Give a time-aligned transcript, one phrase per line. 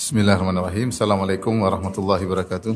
[0.00, 0.96] Bismillahirrahmanirrahim.
[0.96, 2.72] Assalamualaikum warahmatullahi wabarakatuh.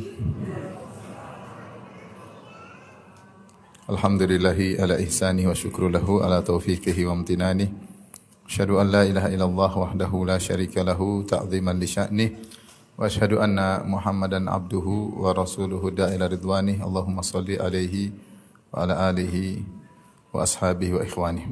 [3.88, 7.72] Alhamdulillahi ala ihsani wa syukru lahu ala taufiqihi wa amtinani.
[8.44, 12.28] Asyhadu an la ilaha illallah wahdahu la syarika lahu ta'ziman li sya'nih.
[13.00, 16.84] Wa asyhadu anna Muhammadan abduhu wa rasuluhu da'ila ridwani.
[16.84, 18.12] Allahumma salli alaihi
[18.68, 19.64] wa ala alihi
[20.28, 21.48] wa ashabihi wa ikhwani.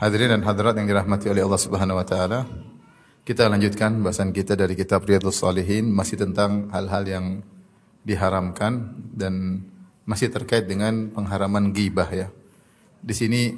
[0.00, 2.48] Hadirin dan hadirat yang dirahmati oleh Allah Subhanahu wa taala.
[3.26, 7.26] Kita lanjutkan bahasan kita dari kitab Riyadhus Shalihin masih tentang hal-hal yang
[8.06, 9.66] diharamkan dan
[10.06, 12.30] masih terkait dengan pengharaman ghibah ya.
[13.02, 13.50] Di sini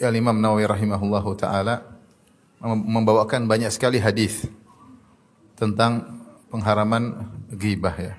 [0.00, 1.84] Al Imam Nawawi rahimahullahu taala
[2.64, 4.48] membawakan banyak sekali hadis
[5.52, 8.16] tentang pengharaman ghibah ya.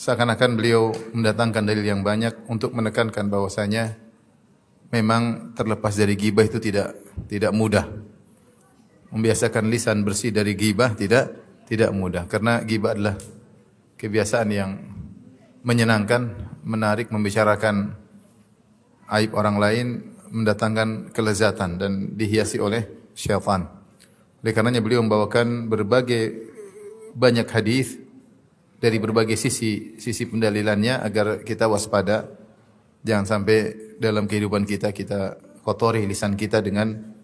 [0.00, 3.92] Seakan-akan beliau mendatangkan dalil yang banyak untuk menekankan bahwasanya
[4.88, 6.96] memang terlepas dari ghibah itu tidak
[7.28, 8.15] tidak mudah.
[9.10, 11.30] Membiasakan lisan bersih dari ghibah tidak
[11.66, 13.16] tidak mudah karena ghibah adalah
[13.98, 14.70] kebiasaan yang
[15.66, 16.30] menyenangkan,
[16.62, 17.96] menarik, membicarakan
[19.10, 19.86] aib orang lain,
[20.30, 23.66] mendatangkan kelezatan dan dihiasi oleh syaitan.
[24.42, 26.54] Oleh karenanya beliau membawakan berbagai
[27.16, 27.98] banyak hadis
[28.76, 32.28] dari berbagai sisi sisi pendalilannya agar kita waspada
[33.02, 33.58] jangan sampai
[33.96, 37.15] dalam kehidupan kita kita kotori lisan kita dengan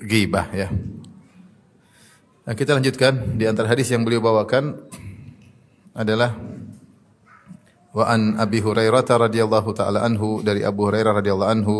[0.00, 0.68] ghibah ya.
[2.48, 4.80] Nah, kita lanjutkan di antara hadis yang beliau bawakan
[5.94, 6.34] adalah
[7.90, 11.76] Wa an Abi Hurairah radhiyallahu taala anhu dari Abu Hurairah radhiyallahu anhu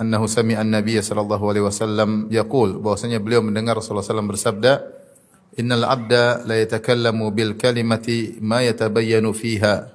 [0.00, 4.72] annahu sami'a an-nabiy sallallahu alaihi wasallam yaqul bahwasanya beliau mendengar Rasulullah sallallahu bersabda
[5.58, 9.90] Innal abda la yatakallamu bil kalimati ma yatabayyanu fiha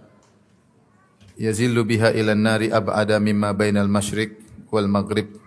[1.40, 4.38] yazillu biha ila an-nari ab'ada mimma bainal masyriq
[4.70, 5.43] wal maghrib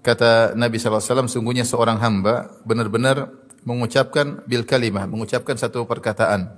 [0.00, 3.28] Kata Nabi SAW, sungguhnya seorang hamba benar-benar
[3.68, 6.56] mengucapkan bil kalimah, mengucapkan satu perkataan.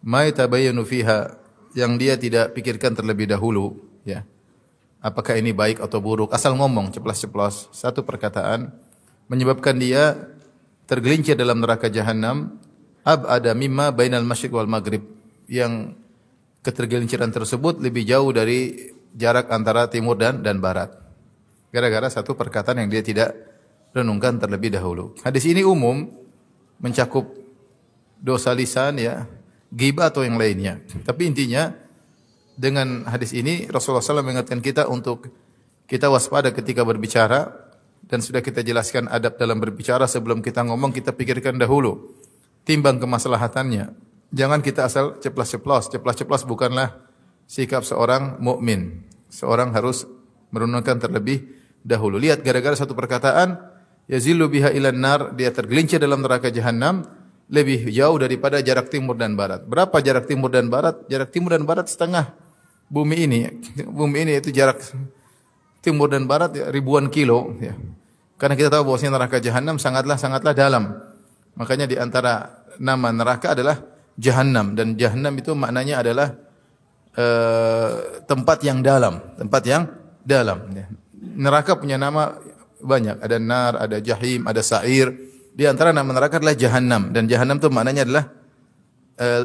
[0.00, 1.36] Ma yatabayyanu fiha
[1.76, 3.76] yang dia tidak pikirkan terlebih dahulu
[4.08, 4.24] ya.
[5.04, 6.32] Apakah ini baik atau buruk?
[6.32, 8.72] Asal ngomong ceplas-ceplos satu perkataan
[9.28, 10.16] menyebabkan dia
[10.88, 12.56] tergelincir dalam neraka jahanam
[13.04, 15.04] abada mimma bainal masyriq wal maghrib
[15.46, 15.94] yang
[16.64, 21.05] ketergelinciran tersebut lebih jauh dari jarak antara timur dan dan barat
[21.76, 23.36] gara-gara satu perkataan yang dia tidak
[23.92, 26.08] renungkan terlebih dahulu hadis ini umum
[26.80, 27.28] mencakup
[28.20, 29.28] dosa lisan ya
[29.72, 30.80] ghibah atau yang lainnya.
[31.04, 31.72] Tapi intinya
[32.56, 35.28] dengan hadis ini Rasulullah SAW mengingatkan kita untuk
[35.86, 37.52] kita waspada ketika berbicara
[38.06, 42.14] dan sudah kita jelaskan adab dalam berbicara sebelum kita ngomong kita pikirkan dahulu
[42.66, 43.94] timbang kemaslahatannya.
[44.34, 45.92] Jangan kita asal ceplas-ceplos.
[45.94, 46.98] Ceplas-ceplos bukanlah
[47.46, 49.06] sikap seorang mukmin.
[49.30, 50.06] Seorang harus
[50.50, 51.46] merenungkan terlebih
[51.86, 52.18] dahulu.
[52.18, 53.54] Lihat gara-gara satu perkataan
[54.10, 57.06] yazilu biha ilan nar dia tergelincir dalam neraka jahanam
[57.46, 59.62] lebih jauh daripada jarak timur dan barat.
[59.62, 60.98] Berapa jarak timur dan barat?
[61.06, 62.34] Jarak timur dan barat setengah
[62.90, 63.38] bumi ini.
[63.86, 64.82] Bumi ini itu jarak
[65.78, 67.54] timur dan barat ya, ribuan kilo.
[67.62, 67.78] Ya.
[68.36, 70.98] Karena kita tahu bahwasanya neraka jahanam sangatlah sangatlah dalam.
[71.56, 73.80] Makanya di antara nama neraka adalah
[74.18, 76.36] jahanam dan jahanam itu maknanya adalah
[77.16, 79.82] uh, tempat yang dalam, tempat yang
[80.26, 80.66] dalam.
[80.74, 80.86] Ya.
[81.36, 82.40] Neraka punya nama
[82.80, 83.20] banyak.
[83.20, 85.12] Ada nar, ada jahim, ada sa'ir.
[85.56, 88.24] Di antara nama neraka adalah jahanam dan jahanam itu maknanya adalah
[89.16, 89.42] uh,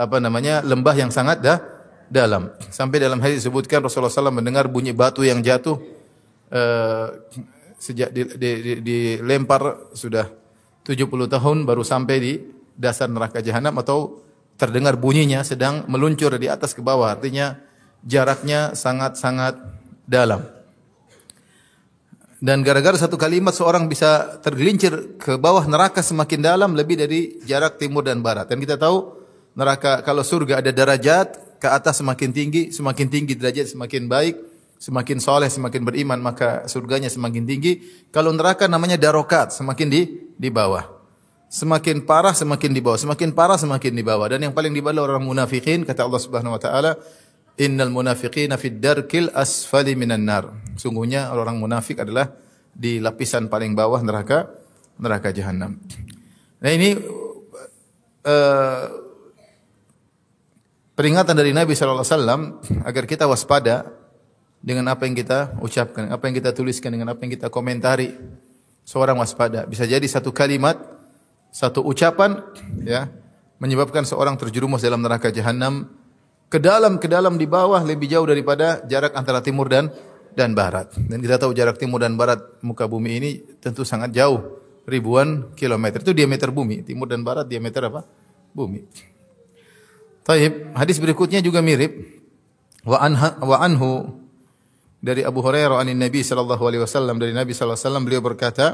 [0.00, 1.60] apa namanya lembah yang sangat dah,
[2.12, 2.52] dalam.
[2.68, 5.80] Sampai dalam hadis disebutkan Rasulullah SAW mendengar bunyi batu yang jatuh
[6.52, 7.08] uh,
[7.80, 10.28] sejak dilempar di, di, sudah
[10.84, 12.32] 70 tahun baru sampai di
[12.76, 14.20] dasar neraka jahanam atau
[14.60, 17.16] terdengar bunyinya sedang meluncur dari atas ke bawah.
[17.16, 17.56] Artinya
[18.04, 19.58] jaraknya sangat-sangat
[20.04, 20.61] dalam.
[22.42, 27.78] Dan gara-gara satu kalimat seorang bisa tergelincir ke bawah neraka semakin dalam lebih dari jarak
[27.78, 28.50] timur dan barat.
[28.50, 29.14] Dan kita tahu
[29.54, 34.34] neraka kalau surga ada derajat ke atas semakin tinggi, semakin tinggi derajat semakin baik,
[34.74, 37.78] semakin soleh, semakin beriman maka surganya semakin tinggi.
[38.10, 40.02] Kalau neraka namanya darokat, semakin di
[40.34, 40.82] di bawah.
[41.46, 44.26] Semakin parah semakin di bawah, semakin parah semakin di bawah.
[44.26, 46.98] Dan yang paling di bawah orang munafikin kata Allah Subhanahu wa taala,
[47.60, 50.48] Innal munafiqina fid darkil asfali minan nar.
[50.80, 52.32] Sungguhnya orang munafik adalah
[52.72, 54.48] di lapisan paling bawah neraka
[54.96, 55.76] neraka jahanam.
[56.64, 56.96] Nah ini
[58.24, 58.84] uh,
[60.96, 62.42] peringatan dari Nabi sallallahu alaihi wasallam
[62.88, 63.90] agar kita waspada
[64.62, 68.14] dengan apa yang kita ucapkan, apa yang kita tuliskan, dengan apa yang kita komentari.
[68.82, 69.62] Seorang waspada.
[69.70, 70.74] Bisa jadi satu kalimat,
[71.54, 72.42] satu ucapan
[72.82, 73.06] ya
[73.62, 75.86] menyebabkan seorang terjerumus dalam neraka jahanam
[76.52, 79.88] ke dalam ke dalam di bawah lebih jauh daripada jarak antara timur dan
[80.36, 80.92] dan barat.
[80.92, 84.60] Dan kita tahu jarak timur dan barat muka bumi ini tentu sangat jauh.
[84.82, 86.02] ribuan kilometer.
[86.02, 86.82] Itu diameter bumi.
[86.82, 88.02] Timur dan barat diameter apa?
[88.50, 88.82] Bumi.
[90.26, 90.74] Taib.
[90.74, 92.02] Hadis berikutnya juga mirip.
[92.82, 94.10] Wa, anha, wa anhu
[94.98, 98.66] dari Abu Hurairah anin Nabi sallallahu alaihi wasallam dari Nabi sallallahu alaihi wasallam beliau berkata,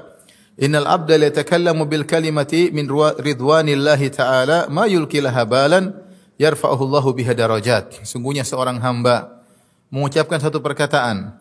[0.57, 6.08] "Innal abda la yatakallamu bil kalimati min ridwanillahi ta'ala ma yulki laha balan
[6.39, 9.45] yarfa'uhu Allahu biha darajat." Sungguhnya seorang hamba
[9.93, 11.37] mengucapkan satu perkataan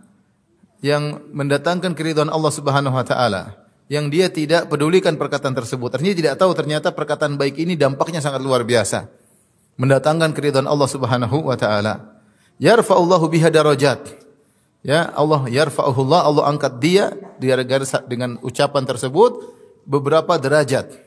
[0.83, 5.95] yang mendatangkan keridhaan Allah Subhanahu wa taala yang dia tidak pedulikan perkataan tersebut.
[5.95, 9.07] Artinya tidak tahu ternyata perkataan baik ini dampaknya sangat luar biasa.
[9.79, 12.19] Mendatangkan keridhaan Allah Subhanahu wa taala.
[12.59, 14.27] Yarfa'ullahu biha darajat.
[14.81, 17.13] Ya, Allah yarfa'ullah Allah angkat dia
[18.07, 19.55] dengan ucapan tersebut
[19.87, 21.06] beberapa derajat.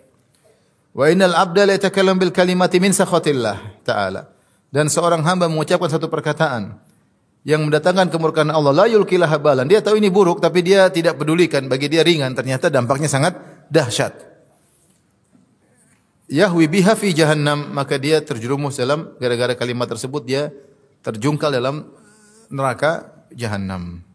[0.90, 4.26] Wa innal abda la yatakallam bil kalimati min sakhatillah ta'ala.
[4.70, 6.78] Dan seorang hamba mengucapkan satu perkataan
[7.42, 9.66] yang mendatangkan kemurkaan Allah la yulkilah habalan.
[9.66, 13.38] Dia tahu ini buruk tapi dia tidak pedulikan, bagi dia ringan, ternyata dampaknya sangat
[13.72, 14.30] dahsyat.
[16.30, 20.54] Yahwi biha fi jahannam, maka dia terjerumus dalam gara-gara kalimat tersebut dia
[21.02, 21.90] terjungkal dalam
[22.46, 24.06] neraka jahannam.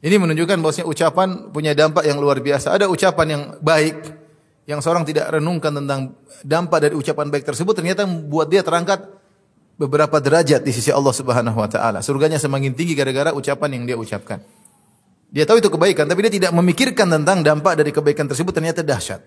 [0.00, 2.72] Ini menunjukkan bahwasanya ucapan punya dampak yang luar biasa.
[2.72, 4.19] Ada ucapan yang baik
[4.70, 6.14] yang seorang tidak renungkan tentang
[6.46, 9.02] dampak dari ucapan baik tersebut ternyata membuat dia terangkat
[9.74, 11.98] beberapa derajat di sisi Allah Subhanahu wa taala.
[12.06, 14.38] Surganya semakin tinggi gara-gara ucapan yang dia ucapkan.
[15.34, 19.22] Dia tahu itu kebaikan, tapi dia tidak memikirkan tentang dampak dari kebaikan tersebut ternyata dahsyat.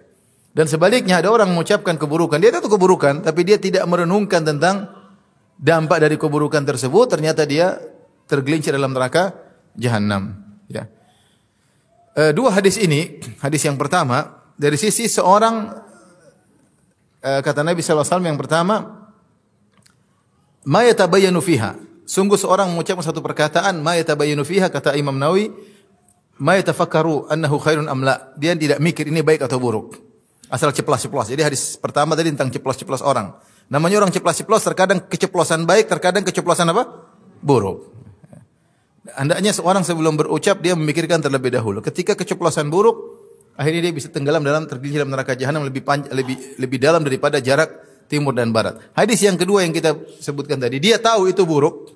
[0.54, 4.92] Dan sebaliknya ada orang mengucapkan keburukan, dia tahu keburukan, tapi dia tidak merenungkan tentang
[5.58, 7.80] dampak dari keburukan tersebut, ternyata dia
[8.28, 9.34] tergelincir dalam neraka
[9.80, 10.38] jahanam.
[10.70, 10.92] Ya.
[12.14, 15.74] E, dua hadis ini, hadis yang pertama dari sisi seorang
[17.20, 19.10] e, kata Nabi SAW yang pertama
[20.68, 21.76] ma yatabayyanu fiha.
[22.04, 25.50] Sungguh seorang mengucapkan satu perkataan ma yatabayyanu fiha kata Imam Nawawi
[26.40, 28.34] ma yatafakkaru annahu khairun am la.
[28.38, 29.98] Dia tidak mikir ini baik atau buruk.
[30.54, 31.34] Asal ceplas-ceplos.
[31.34, 33.34] Jadi hadis pertama tadi tentang ceplos-ceplos orang.
[33.74, 37.10] Namanya orang ceplos-ceplos terkadang keceplosan baik, terkadang keceplosan apa?
[37.42, 37.90] Buruk.
[39.04, 41.82] Hendaknya seorang sebelum berucap dia memikirkan terlebih dahulu.
[41.82, 43.13] Ketika keceplosan buruk,
[43.58, 47.38] akhirnya dia bisa tenggelam dalam tergelincir dalam neraka jahanam lebih panjang, lebih lebih dalam daripada
[47.38, 47.70] jarak
[48.10, 48.78] timur dan barat.
[48.94, 51.90] Hadis yang kedua yang kita sebutkan tadi, dia tahu itu buruk,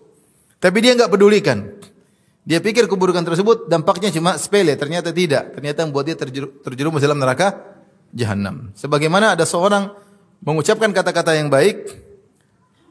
[0.57, 1.77] tapi dia enggak pedulikan.
[2.48, 5.51] Dia pikir keburukan tersebut dampaknya cuma sepele, ternyata tidak.
[5.51, 6.15] Ternyata membuat dia
[6.63, 7.59] terjerumus dalam neraka
[8.15, 8.71] jahanam.
[8.71, 9.92] Sebagaimana ada seorang
[10.39, 11.92] mengucapkan kata-kata yang baik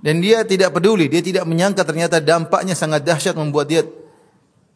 [0.05, 3.83] dan dia tidak peduli, dia tidak menyangka ternyata dampaknya sangat dahsyat membuat dia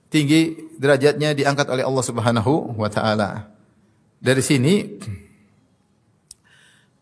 [0.08, 3.52] tinggi derajatnya diangkat oleh Allah Subhanahu wa taala.
[4.20, 4.84] Dari sini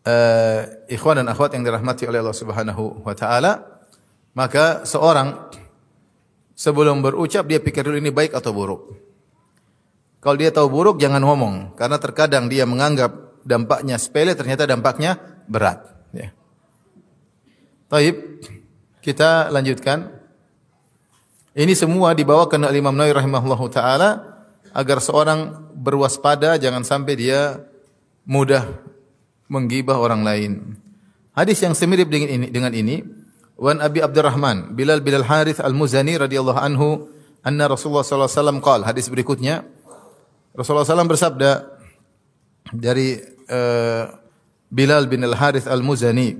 [0.07, 3.83] uh, ikhwan dan akhwat yang dirahmati oleh Allah Subhanahu wa taala,
[4.39, 5.51] maka seorang
[6.55, 8.81] sebelum berucap dia pikir dulu ini baik atau buruk.
[10.19, 15.15] Kalau dia tahu buruk jangan ngomong karena terkadang dia menganggap dampaknya sepele ternyata dampaknya
[15.47, 15.79] berat
[16.11, 16.31] ya.
[17.89, 18.15] Taib,
[19.01, 20.19] kita lanjutkan.
[21.57, 24.09] Ini semua dibawakan oleh Imam Nawawi rahimahullahu taala
[24.69, 27.63] agar seorang berwaspada jangan sampai dia
[28.27, 28.67] mudah
[29.47, 30.51] menggibah orang lain.
[31.31, 32.99] Hadis yang semirip dengan ini dengan ini
[33.59, 37.07] Wan Abi Abdurrahman Bilal bin Al-Harith Al-Muzani radhiyallahu anhu
[37.43, 39.63] anna Rasulullah sallallahu alaihi wasallam qaal hadis berikutnya
[40.51, 41.51] Rasulullah SAW bersabda
[42.75, 43.15] dari
[43.47, 44.03] uh,
[44.67, 46.35] Bilal bin Al-Harith Al-Muzani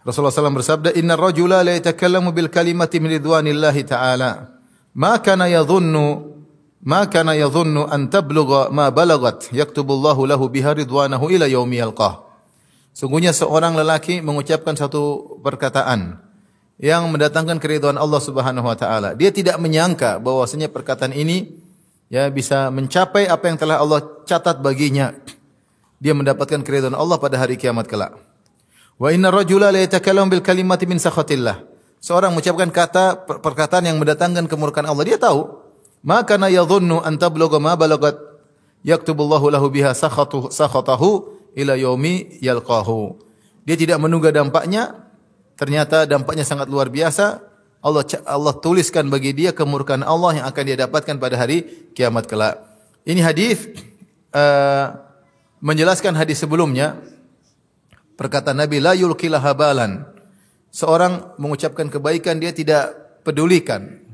[0.00, 4.56] Rasulullah SAW bersabda inna rajula la yatakallamu bil kalimati min ridwanillahi ta'ala
[4.96, 6.39] ma kana yadhunnu
[6.80, 12.24] ma kana yadhunnu an tablugha ma balagat yaktubullahu lahu biha ridwanahu ila yaumi yalqah.
[12.96, 16.18] Sungguhnya seorang lelaki mengucapkan satu perkataan
[16.80, 19.12] yang mendatangkan keridhaan Allah Subhanahu wa taala.
[19.12, 21.52] Dia tidak menyangka bahwasanya perkataan ini
[22.08, 25.12] ya bisa mencapai apa yang telah Allah catat baginya.
[26.00, 28.16] Dia mendapatkan keridhaan Allah pada hari kiamat kelak.
[28.96, 31.60] Wa inna rajula la yatakallamu bil kalimati min sakhatillah.
[32.00, 35.04] Seorang mengucapkan kata perkataan yang mendatangkan kemurkaan Allah.
[35.04, 35.59] Dia tahu
[36.00, 38.16] maka na yadhunnu an tablugha ma balagat
[38.84, 43.20] yaktubullahu lahu biha sakhatu sakhatahu ila yaumi yalqahu.
[43.64, 45.06] Dia tidak menunggu dampaknya,
[45.54, 47.44] ternyata dampaknya sangat luar biasa.
[47.80, 52.60] Allah Allah tuliskan bagi dia kemurkaan Allah yang akan dia dapatkan pada hari kiamat kelak.
[53.08, 53.72] Ini hadis
[54.36, 55.00] uh,
[55.64, 57.00] menjelaskan hadis sebelumnya
[58.20, 60.04] perkataan Nabi la yulqilah habalan.
[60.70, 62.92] Seorang mengucapkan kebaikan dia tidak
[63.24, 64.04] pedulikan.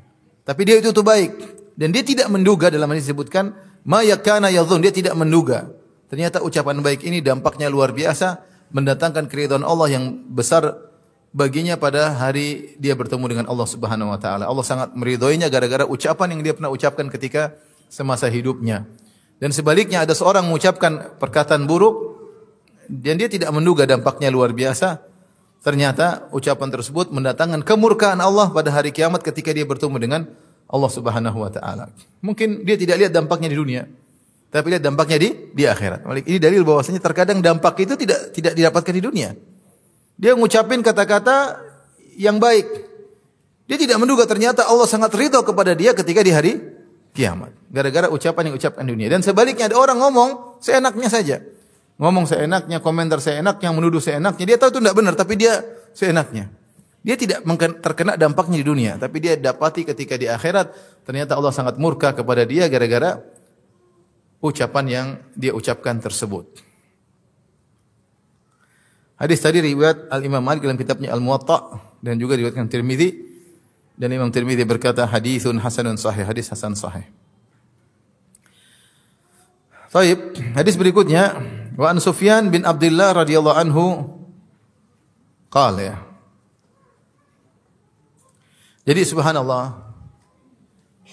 [0.46, 1.55] Tapi dia itu tuh baik.
[1.76, 3.52] Dan dia tidak menduga dalam ini disebutkan
[3.84, 5.68] ma yakana yadhun, dia tidak menduga.
[6.08, 8.40] Ternyata ucapan baik ini dampaknya luar biasa,
[8.72, 10.86] mendatangkan keridhaan Allah yang besar
[11.36, 14.48] baginya pada hari dia bertemu dengan Allah Subhanahu wa taala.
[14.48, 17.52] Allah sangat meridhoinya gara-gara ucapan yang dia pernah ucapkan ketika
[17.92, 18.88] semasa hidupnya.
[19.36, 22.16] Dan sebaliknya ada seorang mengucapkan perkataan buruk
[22.88, 25.04] dan dia tidak menduga dampaknya luar biasa.
[25.60, 30.20] Ternyata ucapan tersebut mendatangkan kemurkaan Allah pada hari kiamat ketika dia bertemu dengan
[30.66, 31.90] Allah Subhanahu wa taala.
[32.22, 33.86] Mungkin dia tidak lihat dampaknya di dunia,
[34.50, 36.02] tapi lihat dampaknya di di akhirat.
[36.26, 39.30] Ini dalil bahwasanya terkadang dampak itu tidak tidak didapatkan di dunia.
[40.16, 41.60] Dia mengucapkan kata-kata
[42.18, 42.66] yang baik.
[43.66, 46.52] Dia tidak menduga ternyata Allah sangat ridho kepada dia ketika di hari
[47.12, 47.52] kiamat.
[47.68, 49.08] Gara-gara ucapan yang ucapkan di dunia.
[49.10, 50.30] Dan sebaliknya ada orang ngomong
[50.62, 51.36] seenaknya saja.
[51.96, 54.44] Ngomong seenaknya, komentar seenaknya, menuduh seenaknya.
[54.44, 55.64] Dia tahu itu tidak benar, tapi dia
[55.96, 56.52] seenaknya.
[57.06, 57.46] Dia tidak
[57.78, 60.74] terkena dampaknya di dunia, tapi dia dapati ketika di akhirat
[61.06, 63.22] ternyata Allah sangat murka kepada dia gara-gara
[64.42, 65.06] ucapan yang
[65.38, 66.66] dia ucapkan tersebut.
[69.22, 73.14] Hadis tadi riwayat Al Imam Malik dalam kitabnya Al Muwatta dan juga diriwayatkan Tirmizi
[73.94, 77.06] dan Imam Tirmizi berkata hadithun hasanun sahih, hadis hasan sahih.
[79.94, 81.40] Baik, hadis berikutnya
[81.76, 83.84] Wa an Sufyan bin Abdullah radhiyallahu anhu
[85.52, 86.05] qala ya.
[88.86, 89.82] Jadi subhanallah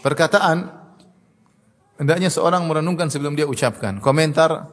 [0.05, 0.69] perkataan
[1.97, 3.97] hendaknya seorang merenungkan sebelum dia ucapkan.
[3.97, 4.69] Komentar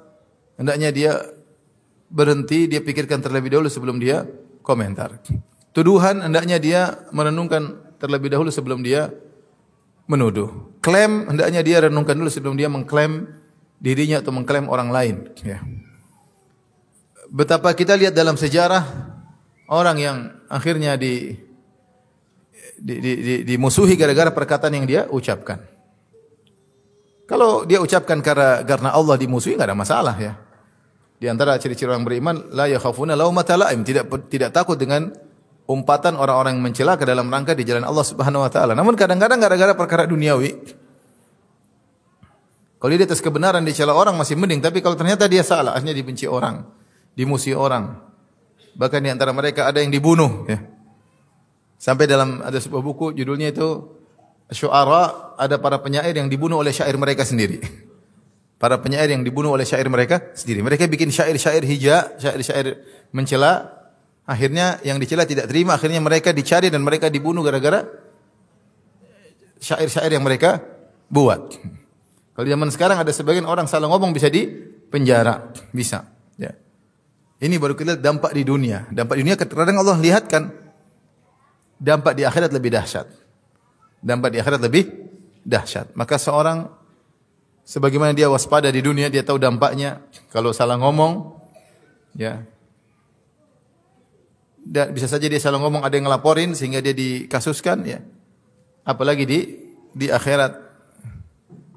[0.60, 1.12] hendaknya dia
[2.12, 4.28] berhenti, dia pikirkan terlebih dahulu sebelum dia
[4.60, 5.16] komentar.
[5.72, 6.80] Tuduhan hendaknya dia
[7.14, 9.08] merenungkan terlebih dahulu sebelum dia
[10.10, 10.76] menuduh.
[10.84, 13.30] Klaim hendaknya dia renungkan dulu sebelum dia mengklaim
[13.80, 15.16] dirinya atau mengklaim orang lain.
[15.40, 15.64] Ya.
[17.30, 18.82] Betapa kita lihat dalam sejarah
[19.70, 20.16] orang yang
[20.50, 21.38] akhirnya di,
[22.80, 25.60] di, di, di dimusuhi gara-gara perkataan yang dia ucapkan.
[27.28, 30.34] Kalau dia ucapkan karena karena Allah dimusuhi enggak ada masalah ya.
[31.20, 35.12] Di antara ciri-ciri orang beriman la yakhafuna laumata laim, tidak tidak takut dengan
[35.68, 38.72] umpatan orang-orang yang mencela ke dalam rangka di jalan Allah Subhanahu wa taala.
[38.72, 40.50] Namun kadang-kadang gara-gara perkara duniawi,
[42.80, 45.92] kalau dia di atas kebenaran dicela orang masih mending, tapi kalau ternyata dia salah, akhirnya
[45.92, 46.64] dibenci orang,
[47.12, 48.00] dimusuhi orang.
[48.72, 50.64] Bahkan di antara mereka ada yang dibunuh, ya.
[51.80, 54.00] Sampai dalam ada sebuah buku judulnya itu
[54.50, 57.62] Syuara, ada para penyair yang dibunuh oleh syair mereka sendiri.
[58.60, 60.60] Para penyair yang dibunuh oleh syair mereka sendiri.
[60.60, 62.82] Mereka bikin syair-syair hija, syair-syair
[63.14, 63.72] mencela,
[64.26, 67.86] akhirnya yang dicela tidak terima, akhirnya mereka dicari dan mereka dibunuh gara-gara
[69.62, 70.60] syair-syair yang mereka
[71.08, 71.56] buat.
[72.36, 74.50] Kalau zaman sekarang ada sebagian orang salah ngomong bisa di
[74.90, 76.04] penjara, bisa.
[76.36, 76.52] Ya.
[77.38, 78.90] Ini baru kita dampak di dunia.
[78.90, 80.69] Dampak di dunia kadang Allah lihatkan
[81.80, 83.08] dampak di akhirat lebih dahsyat.
[84.04, 84.84] Dampak di akhirat lebih
[85.42, 85.96] dahsyat.
[85.96, 86.68] Maka seorang
[87.64, 91.40] sebagaimana dia waspada di dunia, dia tahu dampaknya kalau salah ngomong
[92.14, 92.44] ya.
[94.60, 98.04] Dan bisa saja dia salah ngomong ada yang ngelaporin sehingga dia dikasuskan ya.
[98.84, 99.38] Apalagi di
[99.96, 100.52] di akhirat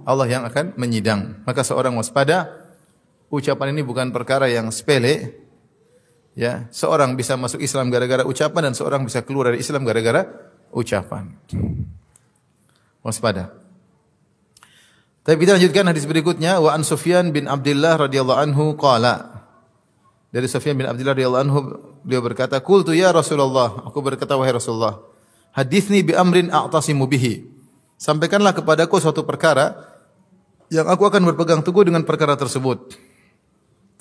[0.03, 1.47] Allah yang akan menyidang.
[1.47, 2.51] Maka seorang waspada,
[3.31, 5.42] ucapan ini bukan perkara yang sepele.
[6.33, 10.25] Ya, seorang bisa masuk Islam gara-gara ucapan dan seorang bisa keluar dari Islam gara-gara
[10.73, 11.29] ucapan.
[13.05, 13.53] Waspada.
[15.23, 19.45] Tapi kita lanjutkan hadis berikutnya wa an Sufyan bin Abdullah radhiyallahu anhu qala
[20.33, 21.59] dari Sufyan bin Abdullah radhiyallahu anhu
[22.03, 24.99] beliau berkata qultu ya Rasulullah aku berkata wahai Rasulullah
[25.55, 27.47] hadithni bi amrin a'tasimu bihi
[27.95, 29.93] sampaikanlah kepadaku suatu perkara
[30.73, 32.97] yang aku akan berpegang teguh dengan perkara tersebut.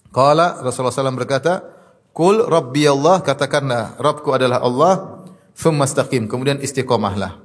[0.09, 1.61] Qala Rasulullah SAW berkata,
[2.13, 5.25] Kul Rabbi Allah, katakanlah, Rabbku adalah Allah,
[5.57, 7.41] thumma istaqim, kemudian istiqomahlah.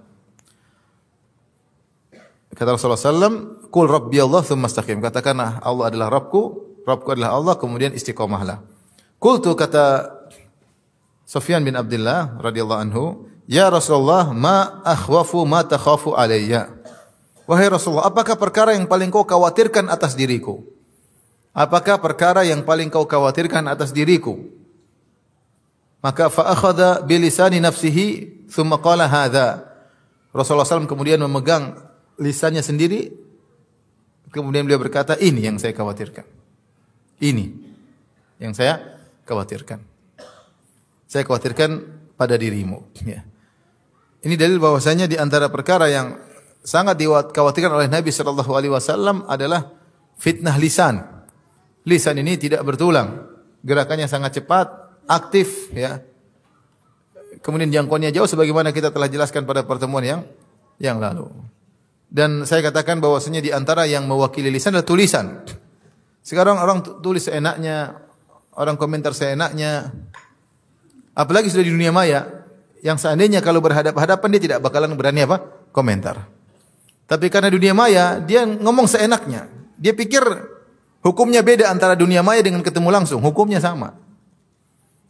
[2.51, 6.41] Kata Rasulullah SAW, Kul Rabbi Allah, thumma istaqim, katakanlah, Allah adalah Rabbku,
[6.83, 8.59] Rabbku adalah Allah, kemudian istiqomahlah.
[9.24, 10.13] Kultu kata
[11.24, 13.03] Sufyan bin Abdullah radhiyallahu anhu,
[13.47, 16.67] Ya Rasulullah, ma akhwafu ma takhafu alayya.
[17.47, 20.67] Wahai Rasulullah, apakah perkara yang paling kau khawatirkan atas diriku?
[21.55, 24.56] Apakah perkara yang paling kau khawatirkan atas diriku?
[26.01, 29.65] Maka fa akhadha bi lisani nafsihi thumma qala hadza.
[30.31, 31.73] Rasulullah SAW kemudian memegang
[32.21, 33.09] lisannya sendiri
[34.31, 36.25] kemudian beliau berkata, "Ini yang saya khawatirkan."
[37.17, 37.45] Ini
[38.37, 39.81] yang saya khawatirkan.
[41.09, 41.69] Saya khawatirkan
[42.13, 43.25] pada dirimu, ya.
[44.21, 46.19] Ini dalil bahwasanya di antara perkara yang
[46.61, 49.71] sangat dikhawatirkan oleh Nabi sallallahu alaihi wasallam adalah
[50.19, 50.99] fitnah lisan.
[51.87, 53.23] Lisan ini tidak bertulang.
[53.63, 54.67] Gerakannya sangat cepat,
[55.07, 56.03] aktif ya.
[57.41, 60.21] Kemudian jangkauannya jauh sebagaimana kita telah jelaskan pada pertemuan yang
[60.77, 61.31] yang lalu.
[62.07, 65.43] Dan saya katakan bahwasanya di antara yang mewakili lisan adalah tulisan.
[66.23, 68.03] Sekarang orang tulis seenaknya,
[68.55, 69.91] orang komentar seenaknya.
[71.15, 72.47] Apalagi sudah di dunia maya,
[72.83, 75.43] yang seandainya kalau berhadapan-hadapan dia tidak bakalan berani apa?
[75.75, 76.25] komentar.
[77.07, 79.47] Tapi karena dunia maya, dia ngomong seenaknya.
[79.79, 80.23] Dia pikir
[81.05, 83.95] hukumnya beda antara dunia maya dengan ketemu langsung, hukumnya sama.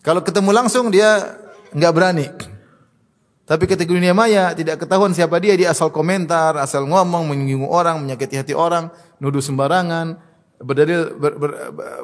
[0.08, 1.36] Kalau ketemu langsung dia
[1.76, 2.32] nggak berani.
[3.44, 8.00] Tapi ketika dunia maya tidak ketahuan siapa dia, dia asal komentar, asal ngomong, menyinggung orang,
[8.00, 8.88] menyakiti hati orang,
[9.20, 10.16] nuduh sembarangan,
[10.64, 11.52] berdalil ber, ber,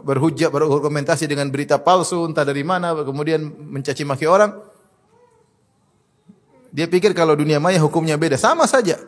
[0.06, 4.54] berhujah berargumentasi dengan berita palsu entah dari mana kemudian mencaci maki orang
[6.70, 9.02] dia pikir kalau dunia maya hukumnya beda sama saja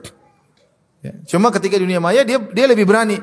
[1.06, 1.14] ya.
[1.30, 3.22] cuma ketika dunia maya dia dia lebih berani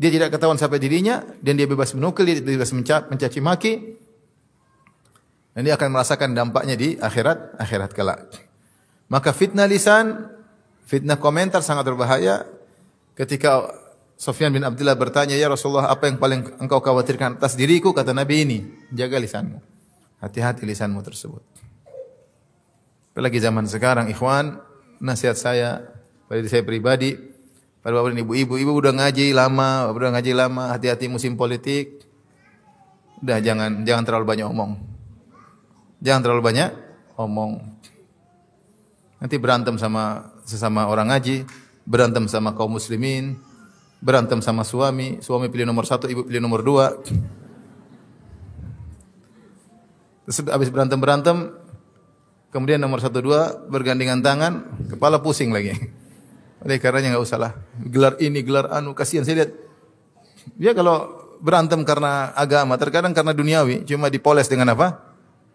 [0.00, 2.72] dia tidak ketahuan sampai dirinya dan dia bebas menukil dia bebas
[3.12, 3.99] mencaci maki
[5.56, 8.30] dan dia akan merasakan dampaknya di akhirat akhirat kelak
[9.10, 10.30] maka fitnah lisan
[10.86, 12.46] fitnah komentar sangat berbahaya
[13.18, 13.80] ketika
[14.20, 18.44] Sofyan bin Abdullah bertanya, "Ya Rasulullah, apa yang paling engkau khawatirkan atas diriku?" Kata Nabi
[18.44, 18.58] ini,
[18.92, 19.56] "Jaga lisanmu.
[20.20, 21.40] Hati-hati lisanmu tersebut."
[23.16, 24.60] Apalagi zaman sekarang, ikhwan,
[25.00, 25.80] nasihat saya
[26.28, 27.16] pada saya pribadi,
[27.80, 32.04] pada bapak dan ibu-ibu, ibu udah ngaji lama, udah ngaji lama, hati-hati musim politik.
[33.24, 34.76] Udah jangan jangan terlalu banyak omong.
[36.00, 36.70] Jangan terlalu banyak
[37.20, 37.60] omong.
[39.20, 41.44] Nanti berantem sama sesama orang ngaji,
[41.84, 43.36] berantem sama kaum muslimin,
[44.00, 46.96] berantem sama suami, suami pilih nomor satu, ibu pilih nomor dua.
[50.24, 51.52] Terus habis berantem berantem,
[52.48, 54.52] kemudian nomor satu dua bergandengan tangan,
[54.88, 55.76] kepala pusing lagi.
[56.64, 59.52] Oleh karenanya nggak usah lah gelar ini, gelar anu, kasihan saya lihat.
[60.56, 65.09] Dia kalau berantem karena agama, terkadang karena duniawi, cuma dipoles dengan apa?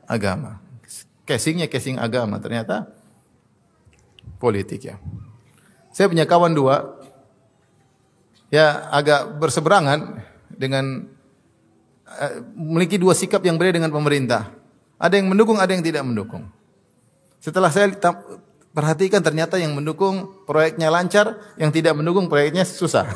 [0.05, 0.61] Agama.
[1.25, 2.85] Casingnya casing agama, ternyata
[4.37, 5.01] politik ya.
[5.89, 7.01] Saya punya kawan dua,
[8.53, 10.21] ya agak berseberangan
[10.53, 11.09] dengan
[12.05, 14.53] uh, memiliki dua sikap yang berbeda dengan pemerintah.
[15.01, 16.45] Ada yang mendukung, ada yang tidak mendukung.
[17.41, 17.89] Setelah saya
[18.75, 23.07] perhatikan ternyata yang mendukung proyeknya lancar, yang tidak mendukung proyeknya susah.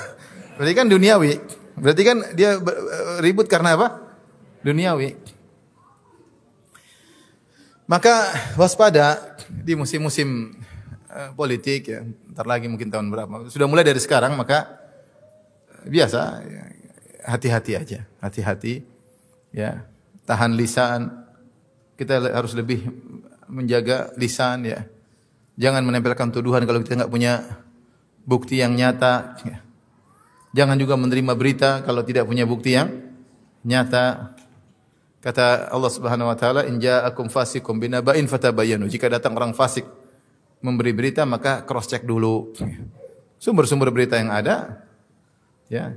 [0.58, 1.40] Berarti kan duniawi.
[1.80, 2.60] Berarti kan dia
[3.24, 3.88] ribut karena apa?
[4.60, 5.39] Duniawi.
[7.90, 10.54] Maka waspada di musim-musim
[11.10, 13.50] uh, politik ya, ntar lagi mungkin tahun berapa.
[13.50, 14.78] Sudah mulai dari sekarang maka
[15.90, 16.46] biasa
[17.26, 18.86] hati-hati aja, hati-hati
[19.50, 19.90] ya.
[20.30, 21.26] Tahan lisan.
[21.98, 22.86] Kita harus lebih
[23.50, 24.86] menjaga lisan ya.
[25.58, 27.42] Jangan menempelkan tuduhan kalau kita nggak punya
[28.22, 29.36] bukti yang nyata.
[29.50, 29.66] Ya.
[30.54, 32.94] Jangan juga menerima berita kalau tidak punya bukti yang
[33.66, 34.38] nyata.
[35.20, 39.84] Kata Allah Subhanahu wa taala, "In ja'akum fasikum binaba'in fatabayyanu." Jika datang orang fasik
[40.64, 42.56] memberi berita, maka cross check dulu.
[43.40, 44.88] Sumber-sumber berita yang ada
[45.70, 45.94] Ya.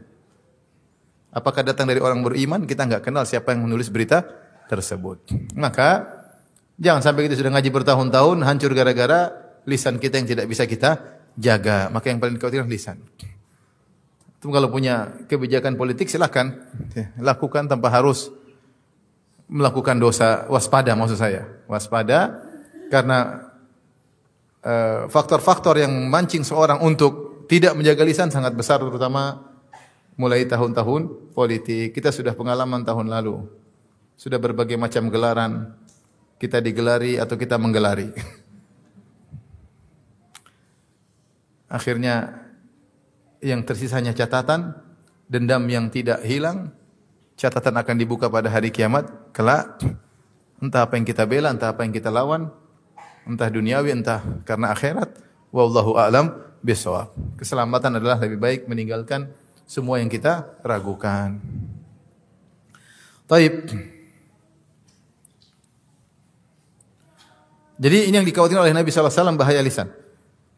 [1.33, 2.69] Apakah datang dari orang beriman?
[2.69, 4.21] Kita nggak kenal siapa yang menulis berita
[4.69, 5.33] tersebut.
[5.57, 6.05] Maka
[6.77, 9.33] jangan sampai kita sudah ngaji bertahun-tahun hancur gara-gara
[9.65, 11.01] lisan kita yang tidak bisa kita
[11.41, 11.89] jaga.
[11.89, 13.01] Maka yang paling khawatir lisan.
[14.37, 18.29] Itu kalau punya kebijakan politik silahkan ya, lakukan tanpa harus
[19.53, 21.45] melakukan dosa waspada maksud saya.
[21.69, 22.41] Waspada
[22.88, 23.53] karena
[24.65, 29.45] eh, faktor-faktor uh, yang mancing seorang untuk tidak menjaga lisan sangat besar terutama
[30.17, 31.93] mulai tahun-tahun politik.
[31.93, 33.45] Kita sudah pengalaman tahun lalu.
[34.17, 35.77] Sudah berbagai macam gelaran.
[36.41, 38.09] Kita digelari atau kita menggelari.
[41.77, 42.45] Akhirnya
[43.41, 44.77] yang tersisanya catatan,
[45.27, 46.71] dendam yang tidak hilang,
[47.43, 49.83] catatan akan dibuka pada hari kiamat kelak.
[50.63, 52.47] Entah apa yang kita bela, entah apa yang kita lawan,
[53.27, 55.11] entah duniawi, entah karena akhirat.
[55.51, 56.31] Wallahu a'lam
[56.63, 57.11] bisawab.
[57.35, 59.27] Keselamatan adalah lebih baik meninggalkan
[59.67, 61.43] semua yang kita ragukan.
[63.27, 63.67] Taib.
[67.83, 69.91] Jadi ini yang dikhawatirkan oleh Nabi SAW bahaya lisan.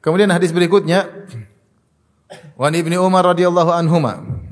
[0.04, 1.08] Kemudian hadis berikutnya
[2.60, 4.43] Wan Ibnu Umar radhiyallahu anhuma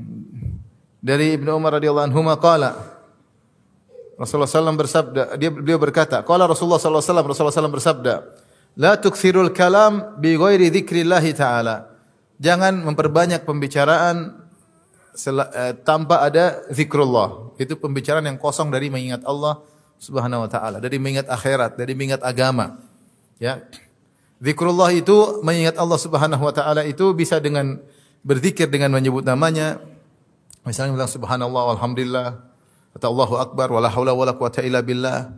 [1.03, 2.71] dari Ibnu Umar radhiyallahu anhuma qala
[4.15, 8.13] Rasulullah SAW bersabda dia beliau berkata qala Rasulullah SAW Rasulullah SAW bersabda
[8.79, 11.91] la tukthirul kalam bi ghairi dzikrillah taala
[12.39, 14.43] jangan memperbanyak pembicaraan
[15.13, 17.53] Eh, tanpa ada zikrullah.
[17.61, 19.61] Itu pembicaraan yang kosong dari mengingat Allah
[20.01, 22.81] Subhanahu wa taala, dari mengingat akhirat, dari mengingat agama.
[23.37, 23.61] Ya.
[24.41, 27.77] Zikrullah itu mengingat Allah Subhanahu wa taala itu bisa dengan
[28.25, 29.77] berzikir dengan menyebut namanya.
[30.63, 32.29] Misalnya bilang subhanallah walhamdulillah
[32.95, 35.31] atau Allahu akbar wala haula wala quwata illa billah.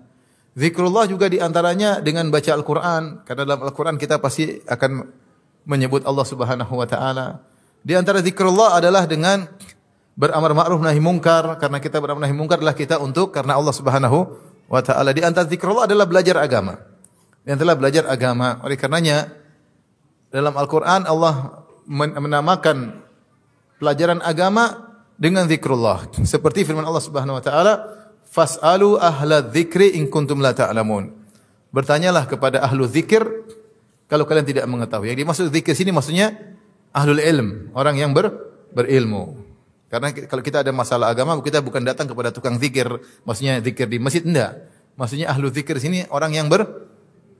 [0.56, 3.28] Zikrullah juga di antaranya dengan baca Al-Quran.
[3.28, 5.04] Karena dalam Al-Quran kita pasti akan
[5.68, 7.42] menyebut Allah subhanahu wa ta'ala.
[7.86, 9.46] Di antara zikrullah adalah dengan
[10.16, 14.20] beramar ma'ruf nahi mungkar karena kita beramar nahi mungkar adalah kita untuk karena Allah Subhanahu
[14.72, 15.12] wa taala.
[15.12, 16.80] Di antara zikrullah adalah belajar agama.
[17.46, 18.58] Di antara belajar agama.
[18.66, 19.30] Oleh karenanya
[20.34, 23.06] dalam Al-Qur'an Allah menamakan
[23.78, 24.85] pelajaran agama
[25.16, 26.08] dengan zikrullah.
[26.24, 27.74] Seperti firman Allah Subhanahu wa taala,
[28.28, 31.12] "Fas'alu ahla dzikri in kuntum la ta'lamun."
[31.72, 33.24] Bertanyalah kepada ahlu zikir
[34.08, 35.12] kalau kalian tidak mengetahui.
[35.12, 36.36] Yang dimaksud zikir sini maksudnya
[36.96, 38.32] ahlul ilm, orang yang ber,
[38.72, 39.44] berilmu.
[39.92, 42.88] Karena kalau kita ada masalah agama, kita bukan datang kepada tukang zikir,
[43.28, 44.72] maksudnya zikir di masjid enggak.
[44.96, 46.64] Maksudnya ahlu zikir sini orang yang ber,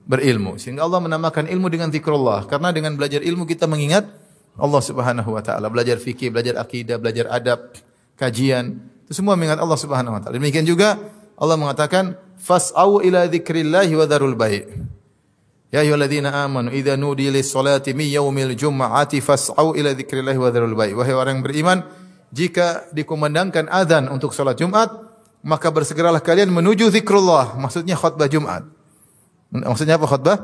[0.04, 0.60] berilmu.
[0.60, 2.46] Sehingga Allah menamakan ilmu dengan zikrullah.
[2.48, 4.08] Karena dengan belajar ilmu kita mengingat
[4.56, 7.76] Allah Subhanahu wa taala, belajar fikih, belajar akidah, belajar adab,
[8.16, 10.40] kajian, itu semua mengingat Allah Subhanahu wa taala.
[10.40, 10.98] Demikian juga
[11.36, 14.64] Allah mengatakan fas'au ila dzikrillah wa dzarul bai'.
[15.76, 20.74] Ya ayyuhalladzina amanu idza nudi lis salati min yaumil jum'ati fas'au ila dzikrillah wa dzarul
[20.74, 20.96] bai'.
[20.96, 21.78] Wahai orang yang beriman,
[22.32, 24.88] jika dikumandangkan azan untuk salat Jumat,
[25.46, 28.66] maka bersegeralah kalian menuju zikrullah, maksudnya khutbah Jumat.
[29.54, 30.38] Maksudnya apa khutbah?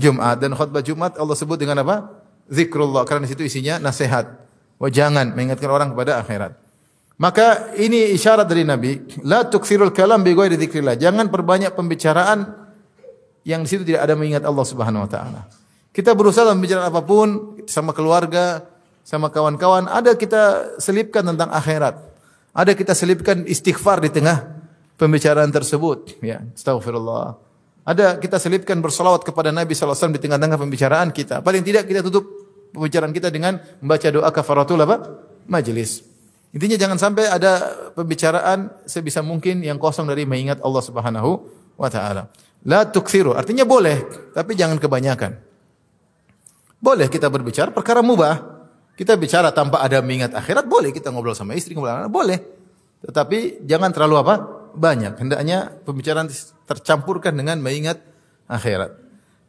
[0.00, 2.23] Jumat dan khutbah Jumat Allah sebut dengan apa?
[2.48, 4.44] Zikrullah karena di situ isinya nasihat.
[4.82, 6.52] Wajangan mengingatkan orang kepada akhirat.
[7.14, 10.98] Maka ini isyarat dari Nabi, la tukthirul kalam bi ghairi dzikrillah.
[10.98, 12.42] Jangan perbanyak pembicaraan
[13.46, 15.46] yang di situ tidak ada mengingat Allah Subhanahu wa taala.
[15.94, 17.28] Kita berusaha dalam pembicaraan apa pun
[17.70, 18.66] sama keluarga,
[19.06, 22.02] sama kawan-kawan, ada kita selipkan tentang akhirat.
[22.50, 24.42] Ada kita selipkan istighfar di tengah
[24.98, 26.42] pembicaraan tersebut, ya.
[26.56, 27.38] Astagfirullah.
[27.84, 31.44] Ada kita selipkan bersolawat kepada Nabi SAW di tengah-tengah pembicaraan kita.
[31.44, 32.24] Paling tidak kita tutup
[32.72, 34.96] pembicaraan kita dengan membaca doa kafaratul apa?
[35.44, 36.00] Majelis.
[36.56, 37.52] Intinya jangan sampai ada
[37.92, 41.30] pembicaraan sebisa mungkin yang kosong dari mengingat Allah Subhanahu
[41.76, 42.32] wa taala.
[42.64, 45.36] La tuksiru, artinya boleh, tapi jangan kebanyakan.
[46.80, 48.54] Boleh kita berbicara perkara mubah.
[48.94, 52.38] Kita bicara tanpa ada mengingat akhirat, boleh kita ngobrol sama istri, ngobrol anak, boleh.
[53.04, 54.34] Tetapi jangan terlalu apa?
[54.72, 55.18] Banyak.
[55.18, 56.30] Hendaknya pembicaraan
[56.64, 58.00] tercampurkan dengan mengingat
[58.48, 58.96] akhirat.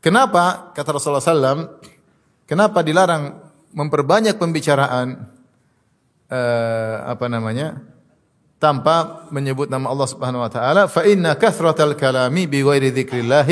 [0.03, 1.81] Kenapa kata Rasulullah SAW?
[2.45, 3.41] Kenapa dilarang
[3.73, 5.35] memperbanyak pembicaraan
[6.29, 7.81] uh, apa namanya
[8.61, 13.49] tanpa menyebut nama Allah Subhanahu wa taala fa inna kathratal kalami bi ghairi dzikrillah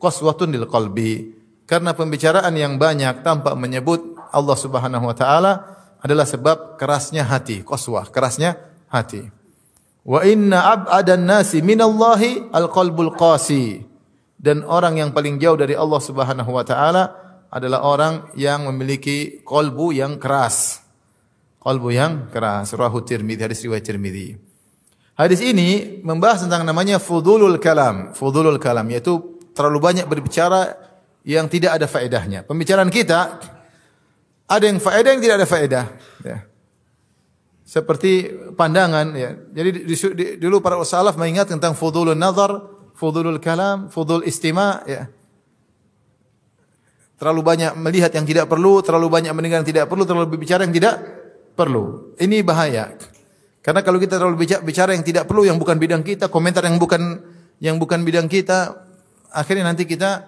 [0.00, 1.36] qaswatun lil qalbi
[1.68, 5.52] karena pembicaraan yang banyak tanpa menyebut Allah Subhanahu wa taala
[6.00, 8.56] adalah sebab kerasnya hati qaswah kerasnya
[8.88, 9.28] hati
[10.08, 13.84] Wa inna ab'adan nasi minallahi alqalbul qasi.
[14.40, 17.12] Dan orang yang paling jauh dari Allah Subhanahu wa taala
[17.52, 20.80] adalah orang yang memiliki kolbu yang keras.
[21.60, 22.72] Kolbu yang keras.
[22.72, 24.40] Rahu Tirmidzi, hadis riwayat Tirmidzi.
[25.18, 28.16] Hadis ini membahas tentang namanya fudulul kalam.
[28.16, 30.72] Fudulul kalam yaitu terlalu banyak berbicara
[31.20, 32.48] yang tidak ada faedahnya.
[32.48, 33.36] Pembicaraan kita
[34.48, 35.84] ada yang faedah yang tidak ada faedah.
[36.24, 36.47] Ya
[37.68, 39.36] seperti pandangan ya.
[39.52, 39.84] Jadi
[40.40, 42.64] dulu para salaf mengingat tentang fudulun nazar,
[42.96, 45.04] fudulul kalam, fudul istima ya.
[47.20, 50.72] Terlalu banyak melihat yang tidak perlu, terlalu banyak mendengar yang tidak perlu, terlalu berbicara yang
[50.72, 50.96] tidak
[51.52, 52.14] perlu.
[52.16, 52.94] Ini bahaya.
[53.60, 56.80] Karena kalau kita terlalu bicara, bicara yang tidak perlu, yang bukan bidang kita, komentar yang
[56.80, 57.20] bukan
[57.60, 58.80] yang bukan bidang kita,
[59.28, 60.24] akhirnya nanti kita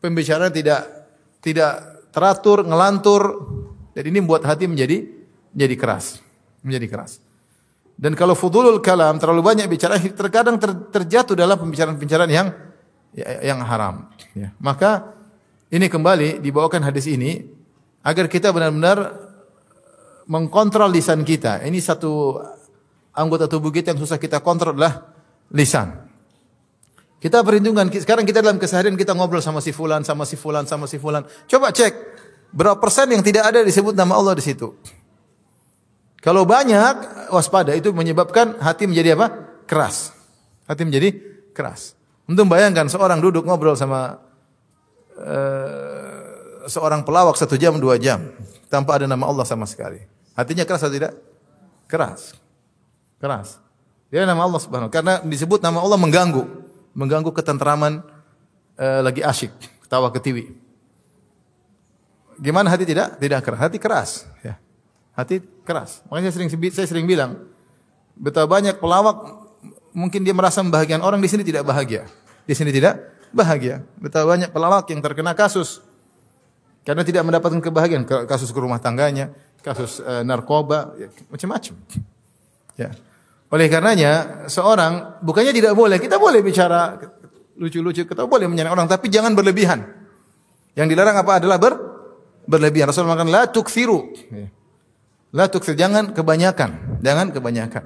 [0.00, 0.88] pembicaraan tidak
[1.44, 3.22] tidak teratur, ngelantur,
[3.92, 5.04] dan ini membuat hati menjadi
[5.52, 6.27] menjadi keras
[6.62, 7.22] menjadi keras.
[7.98, 12.54] Dan kalau fudulul kalam terlalu banyak bicara, terkadang ter, terjatuh dalam pembicaraan-pembicaraan yang
[13.10, 14.06] ya, yang haram.
[14.38, 14.54] Ya.
[14.62, 15.18] Maka
[15.74, 17.42] ini kembali dibawakan hadis ini
[18.06, 19.18] agar kita benar-benar
[20.30, 21.66] mengkontrol lisan kita.
[21.66, 22.38] Ini satu
[23.18, 25.10] anggota tubuh kita yang susah kita kontrol adalah
[25.50, 26.06] lisan.
[27.18, 30.86] Kita perhitungan, sekarang kita dalam keseharian kita ngobrol sama si fulan, sama si fulan, sama
[30.86, 31.26] si fulan.
[31.50, 31.90] Coba cek
[32.54, 34.70] berapa persen yang tidak ada disebut nama Allah di situ.
[36.18, 39.26] Kalau banyak waspada itu menyebabkan hati menjadi apa?
[39.70, 40.10] Keras.
[40.66, 41.14] Hati menjadi
[41.54, 41.94] keras.
[42.28, 44.18] Untuk bayangkan seorang duduk ngobrol sama
[45.16, 48.34] uh, seorang pelawak satu jam dua jam
[48.68, 50.02] tanpa ada nama Allah sama sekali.
[50.36, 51.16] Hatinya keras atau tidak?
[51.88, 52.36] Keras.
[53.18, 53.58] Keras.
[54.12, 56.44] Dia nama Allah Subhanahu karena disebut nama Allah mengganggu,
[56.96, 58.00] mengganggu ketentraman
[58.76, 59.52] uh, lagi asyik,
[59.84, 60.52] ketawa ketiwi.
[62.38, 63.18] Gimana hati tidak?
[63.18, 63.60] Tidak keras.
[63.60, 64.10] Hati keras,
[64.44, 64.56] ya.
[65.18, 66.06] Hati keras.
[66.06, 67.50] Makanya saya sering saya sering bilang,
[68.14, 69.42] betapa banyak pelawak
[69.90, 72.06] mungkin dia merasa membahagiakan orang di sini tidak bahagia.
[72.46, 73.02] Di sini tidak
[73.34, 73.82] bahagia.
[73.98, 75.82] Betapa banyak pelawak yang terkena kasus
[76.86, 81.74] karena tidak mendapatkan kebahagiaan, kasus ke rumah tangganya, kasus e, narkoba, ya, macam-macam.
[82.78, 82.94] Ya.
[83.50, 86.94] Oleh karenanya seorang bukannya tidak boleh, kita boleh bicara
[87.58, 89.82] lucu-lucu, kita boleh menyenangkan orang, tapi jangan berlebihan.
[90.78, 91.74] Yang dilarang apa adalah ber
[92.48, 92.88] berlebihan.
[92.88, 94.14] Rasul mengatakan la tuksiru.
[94.30, 94.48] Ya.
[95.34, 97.84] La tukthir jangan kebanyakan, jangan kebanyakan.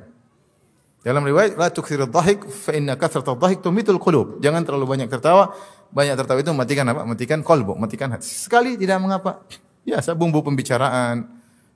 [1.02, 4.38] Dalam riwayat la tukthir dhahik fa inna kathrata dhahik tumitul qulub.
[4.38, 5.50] Jangan terlalu banyak tertawa.
[5.90, 7.02] Banyak tertawa itu mematikan apa?
[7.02, 8.24] Mematikan kolbu, mematikan hati.
[8.24, 9.42] Sekali tidak mengapa.
[9.83, 11.26] Biasa bumbu pembicaraan,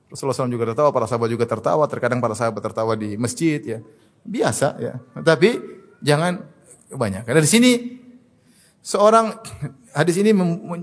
[0.07, 3.79] Rasulullah SAW juga tertawa, para sahabat juga tertawa, terkadang para sahabat tertawa di masjid ya.
[4.23, 4.93] Biasa ya.
[5.19, 5.59] Tapi
[5.99, 6.47] jangan
[6.87, 7.27] banyak.
[7.27, 7.71] Di sini
[8.79, 9.35] seorang
[9.97, 10.29] hadis ini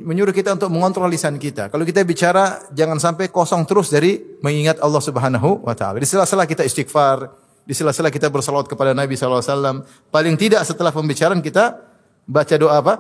[0.03, 1.71] menyuruh kita untuk mengontrol lisan kita.
[1.71, 6.03] Kalau kita bicara jangan sampai kosong terus dari mengingat Allah Subhanahu wa taala.
[6.03, 7.31] Di sela-sela kita istighfar,
[7.63, 9.77] di sela-sela kita bersalawat kepada Nabi sallallahu alaihi wasallam.
[10.11, 11.79] Paling tidak setelah pembicaraan kita
[12.27, 12.95] baca doa apa?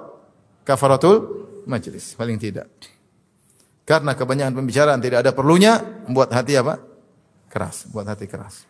[0.62, 1.16] Kafaratul
[1.66, 2.14] majlis.
[2.14, 2.70] Paling tidak.
[3.84, 6.80] Karena kebanyakan pembicaraan tidak ada perlunya, membuat hati apa?
[7.52, 8.64] Keras, buat hati keras.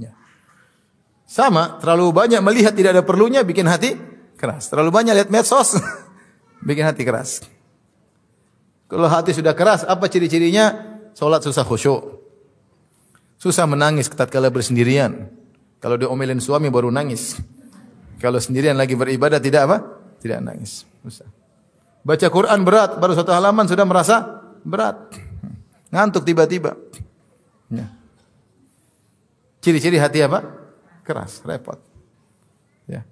[0.00, 0.16] Ya.
[1.28, 4.68] Sama, terlalu banyak melihat tidak ada perlunya bikin hati keras.
[4.70, 5.80] Terlalu banyak lihat medsos
[6.68, 7.42] bikin hati keras.
[8.86, 10.94] Kalau hati sudah keras, apa ciri-cirinya?
[11.16, 12.22] Salat susah khusyuk.
[13.40, 15.32] Susah menangis tatkala bersendirian.
[15.82, 17.34] Kalau diomelin suami baru nangis.
[18.22, 19.76] Kalau sendirian lagi beribadah tidak apa?
[20.22, 20.86] Tidak nangis.
[21.02, 21.28] Susah.
[22.06, 24.16] Baca Quran berat, baru satu halaman sudah merasa
[24.62, 25.10] berat.
[25.90, 26.78] Ngantuk tiba-tiba.
[27.66, 27.90] Ya.
[29.58, 30.46] Ciri-ciri hati apa?
[31.02, 31.82] Keras, repot.
[32.86, 33.02] Ya.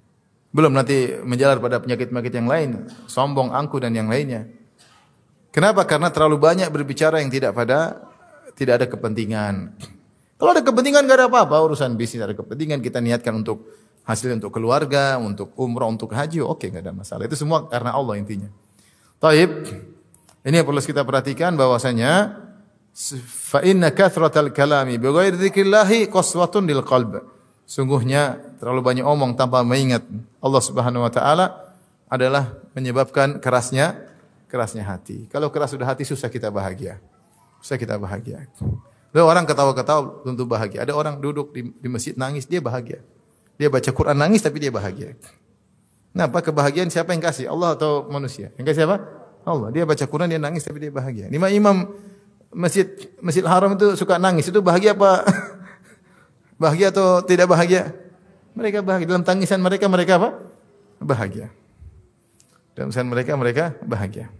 [0.54, 4.46] Belum nanti menjalar pada penyakit-penyakit yang lain, sombong, angku dan yang lainnya.
[5.50, 5.82] Kenapa?
[5.82, 8.06] Karena terlalu banyak berbicara yang tidak pada
[8.54, 9.74] tidak ada kepentingan.
[10.38, 13.66] Kalau ada kepentingan gak ada apa-apa urusan bisnis ada kepentingan kita niatkan untuk
[14.06, 17.24] hasil untuk keluarga, untuk umrah, untuk haji, oke okay, nggak ada masalah.
[17.26, 18.52] Itu semua karena Allah intinya.
[19.18, 19.50] Taib.
[20.44, 22.36] Ini yang perlu kita perhatikan bahwasanya
[23.24, 26.84] fa inna kathratal kalami bi ghairi dzikrillah qaswatun lil.
[27.64, 30.04] Sungguhnya terlalu banyak omong tanpa mengingat
[30.44, 31.74] Allah Subhanahu wa taala
[32.12, 33.96] adalah menyebabkan kerasnya
[34.52, 35.26] kerasnya hati.
[35.32, 37.00] Kalau keras sudah hati susah kita bahagia.
[37.64, 38.44] Susah kita bahagia.
[39.10, 40.84] Ada orang ketawa-ketawa tentu bahagia.
[40.84, 43.00] Ada orang duduk di, di masjid nangis dia bahagia.
[43.56, 45.16] Dia baca Quran nangis tapi dia bahagia.
[46.14, 46.44] Kenapa?
[46.44, 47.50] Kebahagiaan siapa yang kasih?
[47.50, 48.54] Allah atau manusia?
[48.60, 48.96] Yang kasih siapa?
[49.42, 49.68] Allah.
[49.72, 51.26] Dia baca Quran dia nangis tapi dia bahagia.
[51.32, 51.90] Lima imam
[52.54, 52.86] masjid
[53.18, 54.46] Masjid Haram itu suka nangis.
[54.46, 55.24] Itu bahagia apa?
[56.64, 57.92] bahagia atau tidak bahagia?
[58.56, 59.06] Mereka bahagia.
[59.12, 60.30] Dalam tangisan mereka mereka apa?
[61.04, 61.52] Bahagia.
[62.72, 64.32] Dalam tangisan mereka mereka bahagia.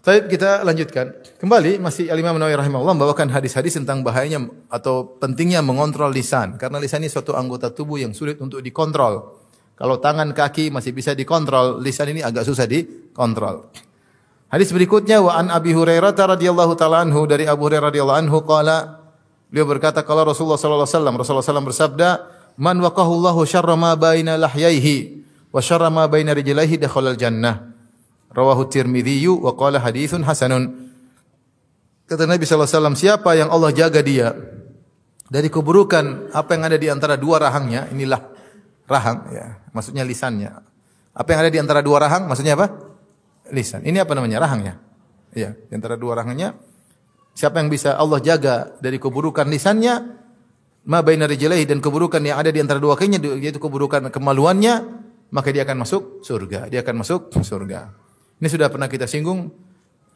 [0.00, 1.12] Baik, kita lanjutkan.
[1.38, 7.04] Kembali masih Al-Imam Nawawi rahimahullah membawakan hadis-hadis tentang bahayanya atau pentingnya mengontrol lisan karena lisan
[7.04, 9.39] ini suatu anggota tubuh yang sulit untuk dikontrol.
[9.80, 13.72] Kalau tangan kaki masih bisa dikontrol, lisan ini agak susah dikontrol.
[14.52, 19.00] Hadis berikutnya wa an Abi Hurairah radhiyallahu taala anhu dari Abu Hurairah radhiyallahu anhu qala
[19.48, 22.08] beliau berkata kalau Rasulullah sallallahu alaihi wasallam Rasulullah sallallahu bersabda
[22.60, 27.70] man waqahu Allahu syarra ma baina lahyaihi wa syarra ma baina rijlaihi dakhala jannah
[28.30, 30.92] Rawahu Tirmidzi wa qala haditsun hasanun.
[32.06, 34.34] Kata Nabi SAW, siapa yang Allah jaga dia
[35.30, 38.29] dari keburukan apa yang ada di antara dua rahangnya, inilah
[38.90, 40.50] rahang ya, maksudnya lisannya.
[41.14, 42.70] Apa yang ada di antara dua rahang, maksudnya apa?
[43.54, 43.86] Lisan.
[43.86, 44.42] Ini apa namanya?
[44.42, 44.78] Rahangnya.
[45.30, 46.58] Ya, di antara dua rahangnya
[47.34, 49.94] siapa yang bisa Allah jaga dari keburukan lisannya,
[50.86, 54.74] ma baina rijlaihi dan keburukan yang ada di antara dua kakinya yaitu keburukan kemaluannya,
[55.32, 56.68] maka dia akan masuk surga.
[56.68, 57.94] Dia akan masuk surga.
[58.40, 59.52] Ini sudah pernah kita singgung.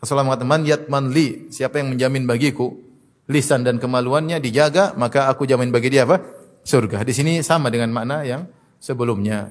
[0.00, 2.76] Rasulullah mengatakan, yatman li, siapa yang menjamin bagiku
[3.24, 6.20] lisan dan kemaluannya dijaga, maka aku jamin bagi dia apa?
[6.64, 7.04] Surga.
[7.04, 8.44] Di sini sama dengan makna yang
[8.84, 9.48] sebelumnya.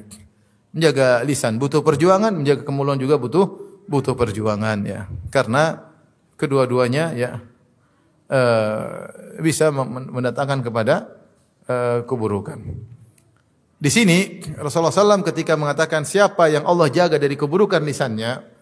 [0.70, 3.46] Menjaga lisan butuh perjuangan, menjaga kemaluan juga butuh
[3.90, 5.10] butuh perjuangan ya.
[5.34, 5.90] Karena
[6.38, 7.42] kedua-duanya ya
[8.30, 8.86] uh,
[9.42, 9.74] bisa
[10.14, 11.10] mendatangkan kepada
[11.66, 12.62] uh, keburukan.
[13.82, 18.54] Di sini Rasulullah SAW ketika mengatakan siapa yang Allah jaga dari keburukan lisannya,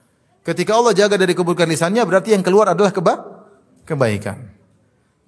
[0.42, 3.46] Ketika Allah jaga dari keburukan lisannya berarti yang keluar adalah keba
[3.86, 4.50] kebaikan.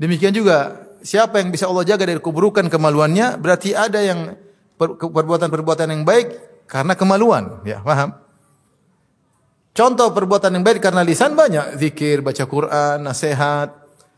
[0.01, 4.33] Demikian juga siapa yang bisa Allah jaga dari keburukan kemaluannya berarti ada yang
[4.99, 6.27] perbuatan-perbuatan yang baik
[6.67, 8.15] karena kemaluan, ya, paham?
[9.73, 13.73] Contoh perbuatan yang baik karena lisan banyak, zikir, baca Quran, nasihat,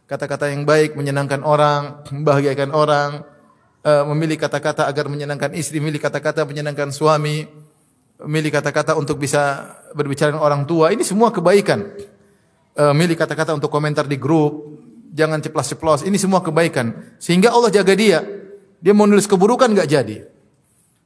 [0.06, 3.23] kata-kata yang baik menyenangkan orang, membahagiakan orang,
[3.82, 7.47] eh, memilih kata-kata agar menyenangkan istri, memilih kata-kata menyenangkan suami,
[8.23, 11.84] milih kata-kata untuk bisa berbicara dengan orang tua, ini semua kebaikan.
[12.75, 14.80] E, milih kata-kata untuk komentar di grup,
[15.12, 17.15] jangan ceplas-ceplos, ini semua kebaikan.
[17.19, 18.23] Sehingga Allah jaga dia.
[18.80, 20.17] Dia mau nulis keburukan nggak jadi.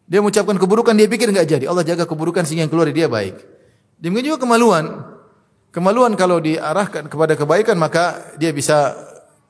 [0.10, 1.66] Dia mengucapkan keburukan, dia pikir nggak jadi.
[1.70, 3.38] Allah jaga keburukan sehingga yang keluar dari dia baik.
[4.02, 5.06] Demikian juga kemaluan.
[5.70, 8.98] Kemaluan kalau diarahkan kepada kebaikan maka dia bisa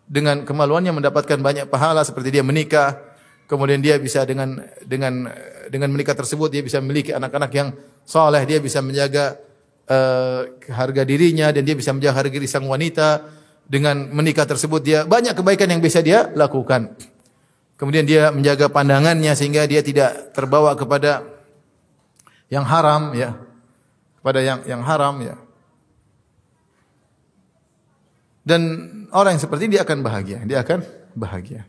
[0.04, 3.00] dengan kemaluannya mendapatkan banyak pahala seperti dia menikah,
[3.48, 5.32] kemudian dia bisa dengan dengan
[5.72, 7.72] dengan menikah tersebut dia bisa memiliki anak-anak yang
[8.04, 9.40] saleh, dia bisa menjaga
[9.88, 10.44] uh,
[10.76, 13.24] harga dirinya dan dia bisa menjaga harga diri sang wanita
[13.64, 17.00] dengan menikah tersebut dia banyak kebaikan yang bisa dia lakukan.
[17.80, 21.24] Kemudian dia menjaga pandangannya sehingga dia tidak terbawa kepada
[22.52, 23.40] yang haram ya.
[24.20, 25.40] Kepada yang yang haram ya.
[28.44, 28.62] Dan
[29.16, 30.84] orang yang seperti ini dia akan bahagia, dia akan
[31.16, 31.64] bahagia.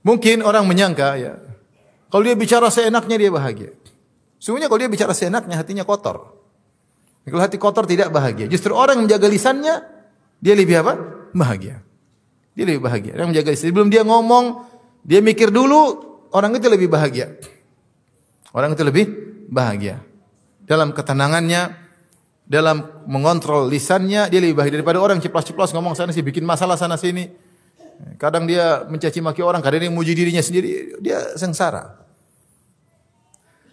[0.00, 1.36] Mungkin orang menyangka ya,
[2.12, 3.72] kalau dia bicara seenaknya dia bahagia.
[4.36, 6.36] Sungguhnya kalau dia bicara seenaknya hatinya kotor.
[7.24, 8.50] Kalau hati kotor tidak bahagia.
[8.52, 9.74] Justru orang yang menjaga lisannya
[10.42, 10.92] dia lebih apa?
[11.32, 11.80] Bahagia.
[12.52, 13.16] Dia lebih bahagia.
[13.16, 13.70] Orang menjaga lisannya.
[13.72, 14.44] Sebelum dia ngomong,
[15.02, 15.98] dia mikir dulu,
[16.30, 17.34] orang itu lebih bahagia.
[18.54, 19.04] Orang itu lebih
[19.50, 19.98] bahagia.
[20.62, 21.74] Dalam ketenangannya,
[22.46, 26.94] dalam mengontrol lisannya, dia lebih bahagia daripada orang ceplas-ceplos ngomong sana sih bikin masalah sana
[26.94, 27.30] sini.
[28.18, 32.02] Kadang dia mencaci maki orang, kadang dia memuji dirinya sendiri, dia sengsara.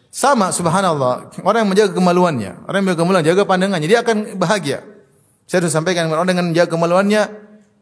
[0.09, 4.81] Sama subhanallah, orang yang menjaga kemaluannya, orang yang menjaga kemaluan, jaga pandangannya, dia akan bahagia.
[5.45, 7.21] Saya sudah sampaikan orang dengan menjaga kemaluannya,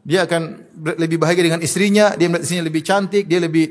[0.02, 3.66] dia akan lebih bahagia dengan istrinya, dia melihat istrinya lebih cantik, dia lebih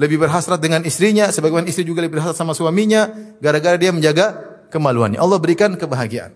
[0.00, 3.10] lebih berhasrat dengan istrinya, sebagaimana istri juga lebih berhasrat sama suaminya,
[3.42, 4.32] gara-gara dia menjaga
[4.72, 5.20] kemaluannya.
[5.20, 6.32] Allah berikan kebahagiaan.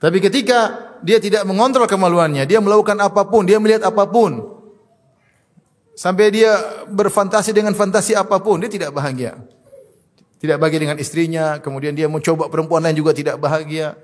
[0.00, 4.60] Tapi ketika dia tidak mengontrol kemaluannya, dia melakukan apa pun, dia melihat apa pun,
[6.00, 6.56] Sampai dia
[6.88, 9.36] berfantasi dengan fantasi apa pun, dia tidak bahagia.
[10.40, 14.00] Tidak bahagia dengan istrinya, kemudian dia mencoba perempuan lain juga tidak bahagia.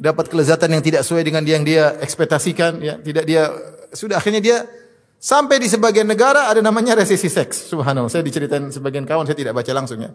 [0.00, 3.48] Dapat kelezatan yang tidak sesuai dengan yang dia ekspektasikan, ya, tidak dia
[3.94, 4.56] sudah akhirnya dia
[5.22, 7.70] sampai di sebagian negara ada namanya resesi seks.
[7.70, 10.12] Subhanallah, saya diceritain sebagian kawan, saya tidak baca langsungnya.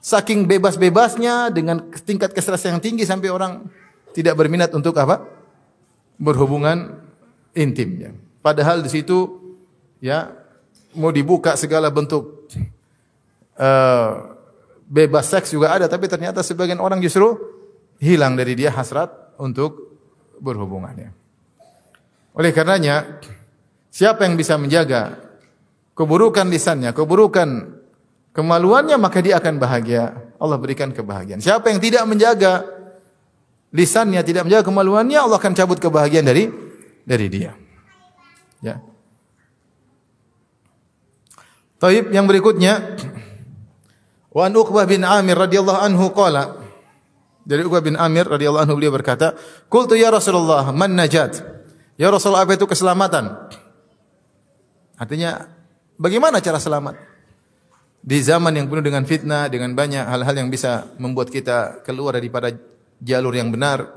[0.00, 3.68] Saking bebas-bebasnya dengan tingkat kestresian yang tinggi sampai orang
[4.16, 5.28] tidak berminat untuk apa?
[6.16, 7.04] Berhubungan
[7.52, 7.90] intim.
[8.00, 8.10] Ya.
[8.40, 9.36] Padahal di situ
[10.00, 10.32] ya
[10.96, 12.48] mau dibuka segala bentuk
[13.60, 14.10] uh,
[14.90, 17.36] bebas seks juga ada tapi ternyata sebagian orang justru
[18.00, 20.00] hilang dari dia hasrat untuk
[20.40, 21.12] berhubungannya.
[22.32, 23.20] Oleh karenanya
[23.92, 25.20] siapa yang bisa menjaga
[25.92, 27.76] keburukan lisannya, keburukan
[28.32, 30.32] kemaluannya maka dia akan bahagia.
[30.40, 31.44] Allah berikan kebahagiaan.
[31.44, 32.64] Siapa yang tidak menjaga
[33.76, 36.48] lisannya, tidak menjaga kemaluannya, Allah akan cabut kebahagiaan dari
[37.04, 37.52] dari dia.
[38.64, 38.80] Ya.
[41.80, 42.96] Taib yang berikutnya
[44.30, 46.59] Wa an Uqbah bin Amir radhiyallahu anhu qala
[47.44, 49.34] dari Uqbah bin Amir radhiyallahu anhu beliau berkata,
[49.66, 51.40] "Qultu ya Rasulullah, man najat?"
[52.00, 53.28] Ya Rasulullah, apa itu keselamatan?
[54.96, 55.48] Artinya
[56.00, 56.96] bagaimana cara selamat?
[58.00, 62.48] Di zaman yang penuh dengan fitnah, dengan banyak hal-hal yang bisa membuat kita keluar daripada
[63.04, 63.92] jalur yang benar.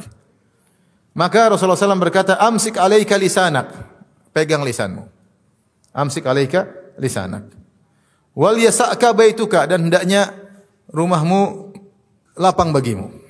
[1.15, 3.71] Maka Rasulullah SAW berkata, "Amsik alaika lisanak."
[4.35, 5.07] Pegang lisanmu.
[5.93, 6.67] Amsik alaika
[6.99, 7.47] lisanak.
[8.33, 10.33] Wal yasa'ka baituka dan hendaknya
[10.89, 11.71] rumahmu
[12.35, 13.22] lapang bagimu.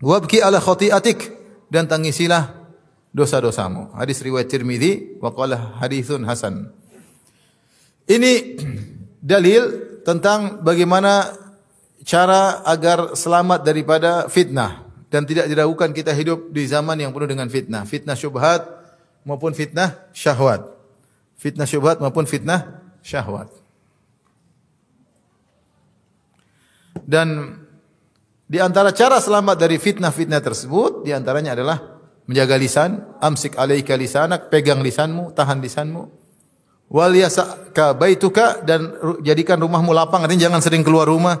[0.00, 1.28] Wabki ala khati'atik
[1.68, 2.56] dan tangisilah
[3.12, 3.92] dosa-dosamu.
[3.92, 6.72] Hadis riwayat Tirmizi wa qala haditsun hasan.
[8.08, 8.32] Ini
[9.32, 9.62] dalil
[10.00, 11.36] tentang bagaimana
[12.08, 17.52] cara agar selamat daripada fitnah dan tidak diragukan kita hidup di zaman yang penuh dengan
[17.52, 18.64] fitnah, fitnah syubhat
[19.28, 20.64] maupun fitnah syahwat.
[21.36, 23.52] Fitnah syubhat maupun fitnah syahwat.
[27.04, 27.58] Dan
[28.50, 34.50] di antara cara selamat dari fitnah-fitnah tersebut, di antaranya adalah menjaga lisan, amsik alaika lisanak,
[34.50, 36.10] pegang lisanmu, tahan lisanmu.
[36.90, 41.38] Wal yasaka baituka dan jadikan rumahmu lapang, artinya jangan sering keluar rumah,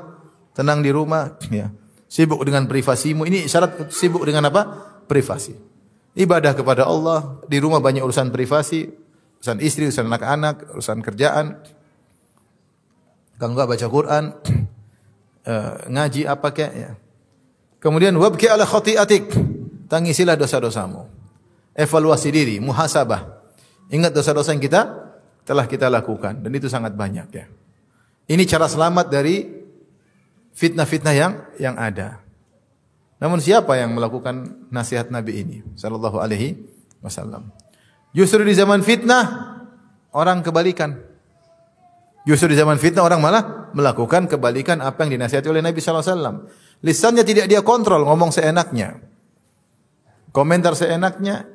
[0.54, 1.74] tenang di rumah, ya.
[2.06, 3.26] Sibuk dengan privasimu.
[3.26, 4.62] Ini syarat sibuk dengan apa?
[5.10, 5.58] Privasi.
[6.14, 8.86] Ibadah kepada Allah, di rumah banyak urusan privasi,
[9.42, 11.58] urusan istri, urusan anak-anak, urusan kerjaan.
[13.34, 14.24] Kalau enggak baca Quran,
[15.46, 16.90] uh, ngaji apa kek ya.
[17.80, 19.32] Kemudian wabki ala khati'atik.
[19.90, 21.08] Tangisilah dosa-dosamu.
[21.74, 23.40] Evaluasi diri, muhasabah.
[23.90, 24.86] Ingat dosa-dosa yang kita
[25.42, 27.46] telah kita lakukan dan itu sangat banyak ya.
[28.30, 29.42] Ini cara selamat dari
[30.54, 32.22] fitnah-fitnah yang yang ada.
[33.18, 36.54] Namun siapa yang melakukan nasihat Nabi ini sallallahu alaihi
[37.02, 37.50] wasallam?
[38.14, 39.58] Justru di zaman fitnah
[40.14, 41.09] orang kebalikan.
[42.28, 46.16] Justru di zaman fitnah orang malah melakukan kebalikan apa yang dinasihati oleh Nabi sallallahu alaihi
[46.16, 46.36] wasallam.
[46.84, 49.00] Lisannya tidak dia kontrol, ngomong seenaknya.
[50.30, 51.48] Komentar seenaknya,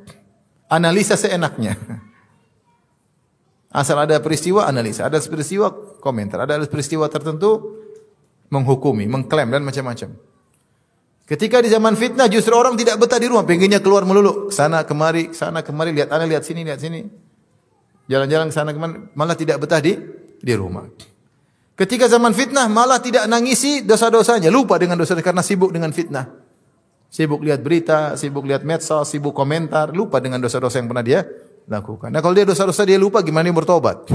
[0.70, 1.78] analisa seenaknya.
[3.76, 5.70] Asal ada peristiwa analisa, ada peristiwa
[6.02, 7.82] komentar, ada peristiwa tertentu
[8.50, 10.16] menghukumi, mengklaim dan macam-macam.
[11.26, 15.34] Ketika di zaman fitnah justru orang tidak betah di rumah, pengennya keluar melulu, sana kemari,
[15.34, 17.02] sana kemari, lihat ana, lihat sini, lihat sini.
[18.06, 19.98] Jalan-jalan sana ke mana, malah tidak betah di
[20.46, 20.86] di rumah.
[21.74, 26.30] Ketika zaman fitnah malah tidak nangisi dosa-dosanya, lupa dengan dosa karena sibuk dengan fitnah.
[27.10, 31.26] Sibuk lihat berita, sibuk lihat medsos, sibuk komentar, lupa dengan dosa-dosa yang pernah dia
[31.66, 32.14] lakukan.
[32.14, 34.08] Nah, kalau dia dosa-dosa dia lupa gimana dia bertobat?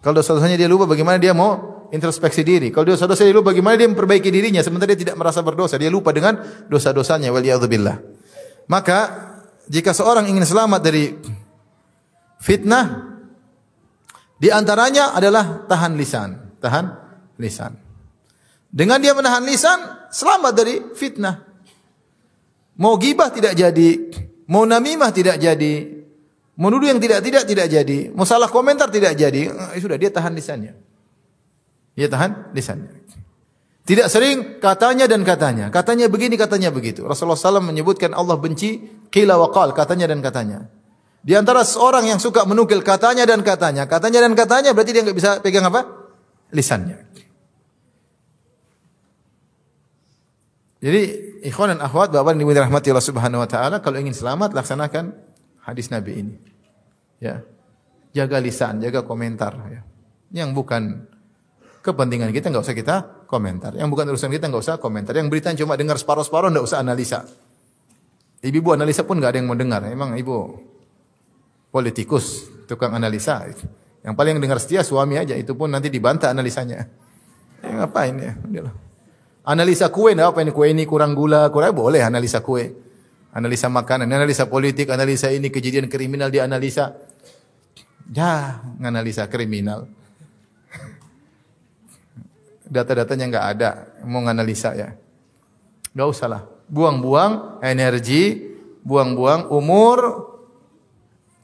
[0.00, 2.72] Kalau dosa-dosanya dia lupa bagaimana dia mau introspeksi diri.
[2.72, 5.76] Kalau dosa-dosa dia lupa, bagaimana dia memperbaiki dirinya sementara dia tidak merasa berdosa.
[5.76, 6.40] Dia lupa dengan
[6.70, 7.28] dosa-dosanya.
[7.34, 7.96] Waliyadzubillah.
[8.70, 8.98] Maka
[9.68, 11.12] jika seorang ingin selamat dari
[12.40, 13.09] fitnah,
[14.40, 16.56] di antaranya adalah tahan lisan.
[16.56, 16.84] Tahan
[17.36, 17.76] lisan.
[18.72, 21.44] Dengan dia menahan lisan, selamat dari fitnah.
[22.80, 24.08] Mau gibah tidak jadi,
[24.48, 26.00] mau namimah tidak jadi,
[26.60, 28.12] Menuduh yang tidak-tidak tidak jadi.
[28.12, 29.48] Mau salah komentar tidak jadi.
[29.48, 30.76] Eh, sudah dia tahan lisannya.
[31.96, 33.00] Dia tahan lisannya.
[33.88, 35.72] Tidak sering katanya dan katanya.
[35.72, 37.00] Katanya begini, katanya begitu.
[37.08, 38.76] Rasulullah SAW menyebutkan Allah benci
[39.08, 40.68] qila wa qal, katanya dan katanya.
[41.20, 45.18] Di antara seorang yang suka menukil katanya dan katanya, katanya dan katanya berarti dia nggak
[45.18, 45.84] bisa pegang apa?
[46.48, 46.96] Lisannya.
[50.80, 51.00] Jadi
[51.44, 55.12] ikhwan dan akhwat, bapak ibu rahmati Allah Subhanahu wa taala, kalau ingin selamat laksanakan
[55.60, 56.34] hadis Nabi ini.
[57.20, 57.44] Ya.
[58.16, 59.84] Jaga lisan, jaga komentar ya.
[60.32, 61.04] Yang bukan
[61.84, 62.96] kepentingan kita nggak usah kita
[63.28, 63.76] komentar.
[63.76, 65.12] Yang bukan urusan kita nggak usah komentar.
[65.12, 67.28] Yang berita cuma dengar separuh-separuh nggak usah analisa.
[68.40, 69.84] Ibu-ibu analisa pun nggak ada yang mau dengar.
[69.84, 70.69] Emang ibu
[71.70, 73.46] politikus, tukang analisa.
[74.02, 75.38] Yang paling dengar setia suami aja.
[75.38, 76.90] Itu pun nanti dibantah analisanya.
[77.60, 78.34] Ya, ngapain ya?
[79.44, 82.76] Analisa kue, apa ini kue ini kurang gula, kurang boleh analisa kue.
[83.30, 86.98] Analisa makanan, analisa politik, analisa ini kejadian kriminal dianalisa.
[88.10, 89.86] Ya, nganalisa kriminal.
[92.74, 93.70] Data-datanya nggak ada,
[94.02, 94.98] mau nganalisa ya.
[95.94, 96.42] Nggak usah lah.
[96.70, 98.50] Buang-buang energi,
[98.82, 100.29] buang-buang umur.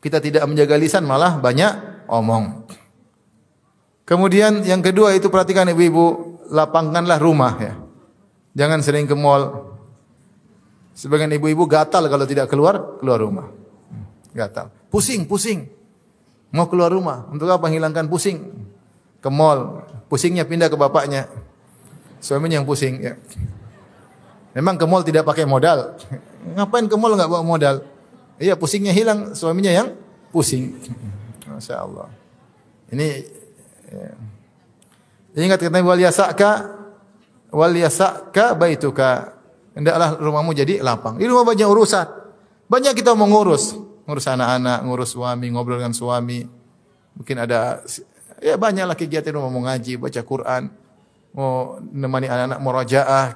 [0.07, 2.63] Kita tidak menjaga lisan malah banyak omong.
[4.07, 7.75] Kemudian yang kedua itu perhatikan ibu-ibu, lapangkanlah rumah ya.
[8.55, 9.75] Jangan sering ke mall,
[10.97, 13.53] Sebagian ibu-ibu gatal kalau tidak keluar, keluar rumah.
[14.33, 14.73] Gatal.
[14.89, 15.69] Pusing, pusing.
[16.57, 17.29] Mau keluar rumah.
[17.29, 17.69] Untuk apa?
[17.69, 18.49] Hilangkan pusing.
[19.21, 19.85] Ke mall.
[20.09, 21.29] Pusingnya pindah ke bapaknya.
[22.17, 22.97] Suaminya yang pusing.
[23.05, 23.21] Ya.
[24.57, 26.01] Memang ke mall tidak pakai modal.
[26.57, 27.85] Ngapain ke mall nggak bawa modal?
[28.37, 29.33] Iya, pusingnya hilang.
[29.33, 29.97] Suaminya yang
[30.33, 30.77] pusing.
[31.49, 32.09] Masya Allah.
[32.93, 33.09] Ini
[33.91, 34.11] ya.
[35.37, 36.51] Ingat kata wal yasaka
[37.53, 39.37] wal yasaka baituka
[39.77, 41.21] hendaklah rumahmu jadi lapang.
[41.21, 42.09] Di rumah banyak urusan.
[42.67, 43.79] Banyak kita mau ngurus,
[44.09, 46.43] ngurus anak-anak, ngurus suami, ngobrol dengan suami.
[47.15, 47.85] Mungkin ada
[48.43, 50.63] ya banyaklah kegiatan rumah mau ngaji, baca Quran,
[51.31, 53.27] mau nemani anak-anak murajaah.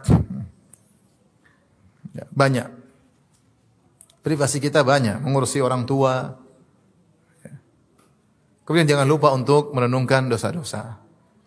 [2.10, 2.79] Ya, banyak.
[4.20, 6.36] Privasi kita banyak, mengurusi orang tua.
[8.68, 11.00] Kemudian jangan lupa untuk merenungkan dosa-dosa.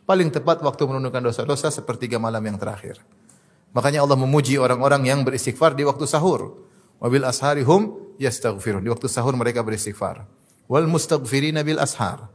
[0.03, 2.99] Paling tepat waktu merenungkan dosa-dosa sepertiga malam yang terakhir.
[3.71, 6.59] Makanya Allah memuji orang-orang yang beristighfar di waktu sahur.
[6.99, 8.83] Wabil asharihum yastaghfirun.
[8.83, 10.27] Di waktu sahur mereka beristighfar.
[10.67, 12.27] Wal mustaghfirina bil ashar.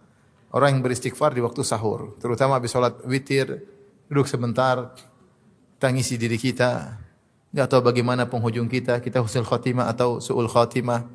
[0.49, 3.68] Orang yang beristighfar di waktu sahur, terutama habis salat witir,
[4.09, 4.97] duduk sebentar,
[5.76, 6.97] tangisi diri kita.
[7.49, 11.09] Enggak tahu bagaimana penghujung kita, kita husnul khatimah atau suul khatimah.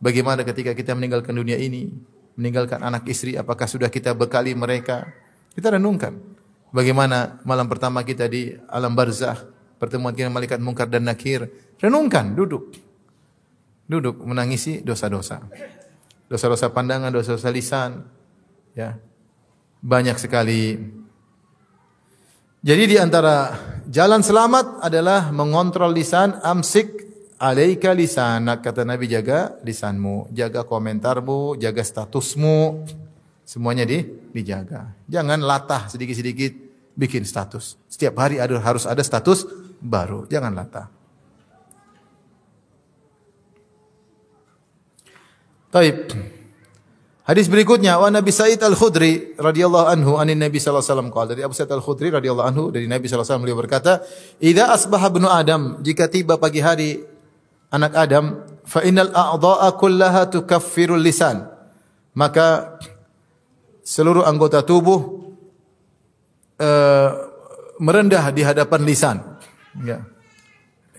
[0.00, 1.92] Bagaimana ketika kita meninggalkan dunia ini,
[2.38, 5.04] meninggalkan anak istri, apakah sudah kita bekali mereka?
[5.52, 6.16] Kita renungkan.
[6.72, 9.36] Bagaimana malam pertama kita di alam barzah,
[9.76, 11.50] pertemuan kita malaikat mungkar dan nakir.
[11.82, 12.72] Renungkan, duduk.
[13.88, 15.44] Duduk menangisi dosa-dosa.
[16.28, 18.04] Dosa-dosa pandangan, dosa-dosa lisan.
[18.76, 19.00] Ya.
[19.80, 20.76] Banyak sekali.
[22.60, 23.54] Jadi di antara
[23.88, 27.08] jalan selamat adalah mengontrol lisan, amsik
[27.40, 32.84] alaika lisanak kata Nabi jaga lisanmu, jaga komentarmu, jaga statusmu.
[33.48, 34.04] Semuanya di,
[34.36, 34.92] dijaga.
[35.08, 36.52] Jangan latah sedikit-sedikit
[36.92, 37.80] bikin status.
[37.88, 39.48] Setiap hari ada, harus ada status
[39.80, 40.28] baru.
[40.28, 40.92] Jangan latah.
[45.72, 46.12] Taib.
[47.28, 51.42] Hadis berikutnya wa Nabi Sa'id Al-Khudri radhiyallahu anhu anin Nabi sallallahu alaihi wasallam qala dari
[51.44, 53.92] Abu Sa'id Al-Khudri radhiyallahu anhu dari Nabi sallallahu alaihi wasallam beliau berkata,
[54.40, 57.04] "Idza asbaha ibnu Adam, jika tiba pagi hari
[57.68, 61.44] anak Adam, fa innal a'dha'a kullaha tukaffirul lisan."
[62.16, 62.80] Maka
[63.84, 65.28] seluruh anggota tubuh
[66.64, 67.10] uh,
[67.76, 69.16] merendah di hadapan lisan.
[69.84, 70.00] Ya.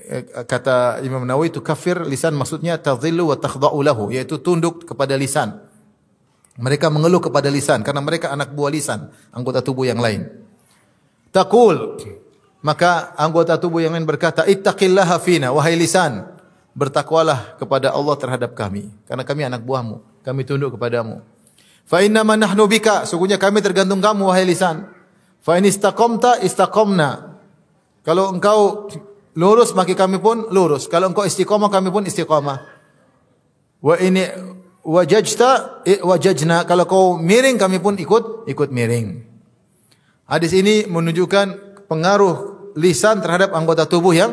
[0.10, 5.18] Eh, kata Imam Nawawi itu kafir lisan maksudnya tadhillu wa takhda'u lahu yaitu tunduk kepada
[5.18, 5.69] lisan.
[6.60, 10.28] Mereka mengeluh kepada lisan karena mereka anak buah lisan, anggota tubuh yang lain.
[11.32, 11.96] Taqul
[12.60, 16.28] maka anggota tubuh yang lain berkata, "Ittaqillaha fina wahai lisan,
[16.76, 21.24] bertakwalah kepada Allah terhadap kami karena kami anak buahmu, kami tunduk kepadamu."
[21.88, 24.86] Fa inna ma nahnu bika, sungguhnya kami tergantung kamu wahai lisan.
[25.40, 27.40] Fa in istaqamta istaqamna.
[28.04, 28.92] Kalau engkau
[29.34, 30.86] lurus maka kami pun lurus.
[30.92, 32.58] Kalau engkau istiqamah kami pun istiqamah.
[33.80, 34.28] Wa ini
[34.84, 36.64] wajajta wajajna.
[36.64, 39.26] Kalau kau miring kami pun ikut ikut miring.
[40.30, 41.48] Hadis ini menunjukkan
[41.90, 44.30] pengaruh lisan terhadap anggota tubuh yang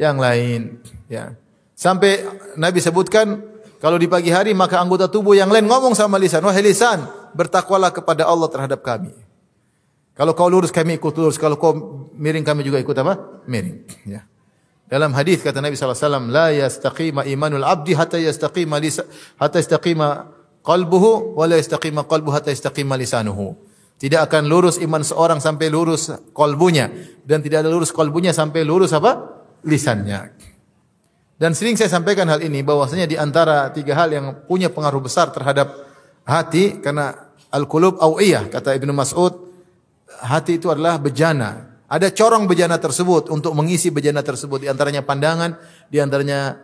[0.00, 1.36] yang lain, ya.
[1.76, 2.24] Sampai
[2.56, 3.44] Nabi sebutkan
[3.78, 7.04] kalau di pagi hari maka anggota tubuh yang lain ngomong sama lisan, wahai lisan,
[7.36, 9.12] bertakwalah kepada Allah terhadap kami.
[10.14, 11.74] Kalau kau lurus kami ikut lurus, kalau kau
[12.14, 13.44] miring kami juga ikut apa?
[13.44, 14.24] Miring, ya.
[14.84, 19.08] Dalam hadis kata Nabi wasallam, la yastaqima imanul abdi hatta yastaqima lisa,
[19.40, 20.28] hatta yastaqima
[20.60, 22.96] qalbuhu wa la yastaqima qalbuhu hatta yastaqima.
[23.94, 26.90] Tidak akan lurus iman seorang sampai lurus kalbunya
[27.24, 29.40] dan tidak ada lurus kalbunya sampai lurus apa?
[29.64, 30.28] lisannya.
[31.34, 35.34] Dan sering saya sampaikan hal ini bahwasanya di antara tiga hal yang punya pengaruh besar
[35.34, 35.72] terhadap
[36.22, 39.34] hati karena al-qulub awiyah kata Ibnu Mas'ud
[40.22, 41.73] hati itu adalah bejana.
[41.84, 45.56] Ada corong bejana tersebut untuk mengisi bejana tersebut di antaranya pandangan,
[45.92, 46.56] di antaranya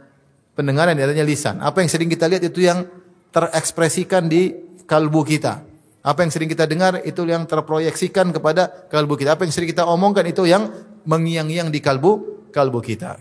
[0.56, 1.60] pendengaran, di antaranya lisan.
[1.60, 2.88] Apa yang sering kita lihat itu yang
[3.30, 4.56] terekspresikan di
[4.88, 5.62] kalbu kita.
[6.00, 9.36] Apa yang sering kita dengar itu yang terproyeksikan kepada kalbu kita.
[9.36, 10.72] Apa yang sering kita omongkan itu yang
[11.04, 13.20] mengiang-iang di kalbu kalbu kita.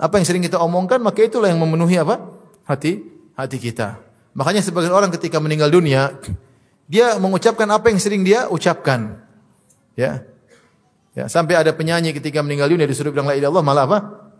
[0.00, 2.24] Apa yang sering kita omongkan maka itulah yang memenuhi apa?
[2.64, 3.04] Hati
[3.36, 4.00] hati kita.
[4.32, 6.16] Makanya sebagian orang ketika meninggal dunia
[6.88, 9.20] dia mengucapkan apa yang sering dia ucapkan.
[9.92, 10.24] Ya.
[11.12, 13.98] Ya, sampai ada penyanyi ketika meninggal dunia disuruh bilang la ilaha illallah malah apa?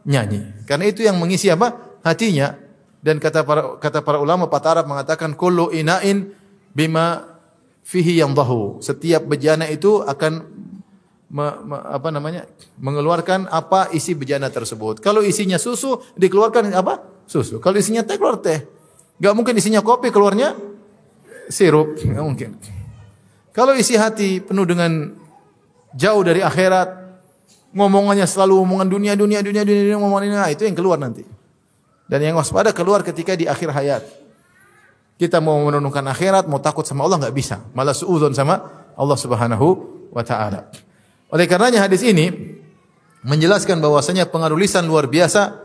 [0.08, 0.64] Nyanyi.
[0.64, 2.00] Karena itu yang mengisi apa?
[2.00, 2.56] Hatinya.
[3.02, 6.32] Dan kata para kata para ulama patah Arab mengatakan kullu ina'in
[6.72, 7.36] bima
[7.84, 8.80] fihi yang dahu.
[8.80, 10.32] Setiap bejana itu akan
[11.28, 12.48] me, me, apa namanya?
[12.82, 14.98] mengeluarkan apa isi bejana tersebut.
[14.98, 17.26] Kalau isinya susu dikeluarkan apa?
[17.28, 17.60] Susu.
[17.60, 18.64] Kalau isinya teh keluar teh.
[19.22, 20.56] Gak mungkin isinya kopi keluarnya
[21.46, 22.58] sirup, Gak mungkin.
[23.52, 25.21] Kalau isi hati penuh dengan
[25.96, 26.88] jauh dari akhirat,
[27.72, 31.24] ngomongannya selalu omongan dunia, dunia, dunia, dunia, dunia ngomongan ini, nah, itu yang keluar nanti.
[32.08, 34.02] Dan yang waspada keluar ketika di akhir hayat.
[35.16, 37.62] Kita mau menurunkan akhirat, mau takut sama Allah nggak bisa.
[37.72, 38.60] Malah suudzon sama
[38.98, 39.66] Allah Subhanahu
[40.12, 40.68] wa taala.
[41.32, 42.58] Oleh karenanya hadis ini
[43.24, 45.56] menjelaskan bahwasanya pengaruh lisan luar biasa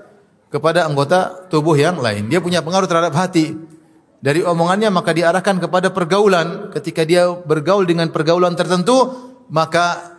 [0.47, 2.31] kepada anggota tubuh yang lain.
[2.31, 3.57] Dia punya pengaruh terhadap hati.
[4.17, 6.71] Dari omongannya maka diarahkan kepada pergaulan.
[6.71, 9.11] Ketika dia bergaul dengan pergaulan tertentu,
[9.51, 10.16] maka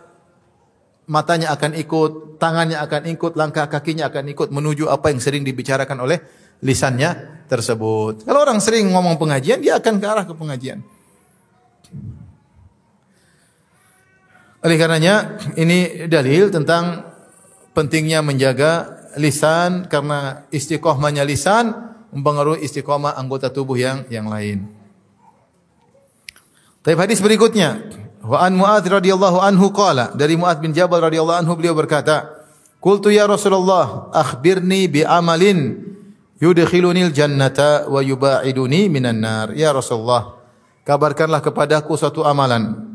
[1.09, 6.05] matanya akan ikut, tangannya akan ikut, langkah kakinya akan ikut menuju apa yang sering dibicarakan
[6.05, 6.21] oleh
[6.61, 8.23] lisannya tersebut.
[8.23, 10.79] Kalau orang sering ngomong pengajian, dia akan ke arah ke pengajian.
[14.59, 17.09] Oleh karenanya ini dalil tentang
[17.73, 21.73] pentingnya menjaga lisan karena istiqomahnya lisan
[22.11, 24.67] mempengaruhi istiqomah anggota tubuh yang yang lain.
[26.83, 27.87] Tapi hadis berikutnya
[28.19, 32.27] Wa an Muadz radhiyallahu anhu qala dari Muadz bin Jabal radhiyallahu anhu beliau berkata,
[32.83, 35.87] "Qultu ya Rasulullah, akhbirni bi amalin
[36.39, 40.35] yudkhilunil jannata wa yubaiduni minan nar." Ya Rasulullah,
[40.83, 42.91] kabarkanlah kepadaku suatu amalan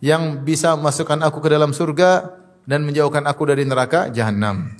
[0.00, 2.32] yang bisa masukkan aku ke dalam surga
[2.64, 4.72] dan menjauhkan aku dari neraka jahanam.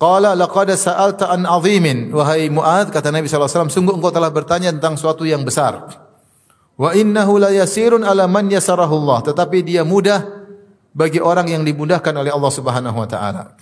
[0.00, 4.32] Qala laqad sa'alta an 'azimin wahai Muadz kata Nabi sallallahu alaihi wasallam sungguh engkau telah
[4.32, 5.99] bertanya tentang suatu yang besar.
[6.80, 9.28] Wa innahu la yasirun ala man yasarahu Allah.
[9.28, 10.24] Tetapi dia mudah
[10.96, 13.52] bagi orang yang dimudahkan oleh Allah Subhanahu wa taala.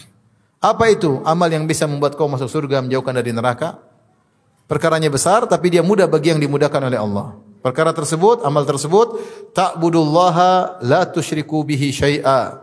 [0.62, 3.82] Apa itu amal yang bisa membuat kau masuk surga menjauhkan dari neraka?
[4.70, 7.34] Perkaranya besar tapi dia mudah bagi yang dimudahkan oleh Allah.
[7.58, 9.18] Perkara tersebut, amal tersebut,
[9.50, 12.62] ta'budullaha la tusyriku bihi syai'a.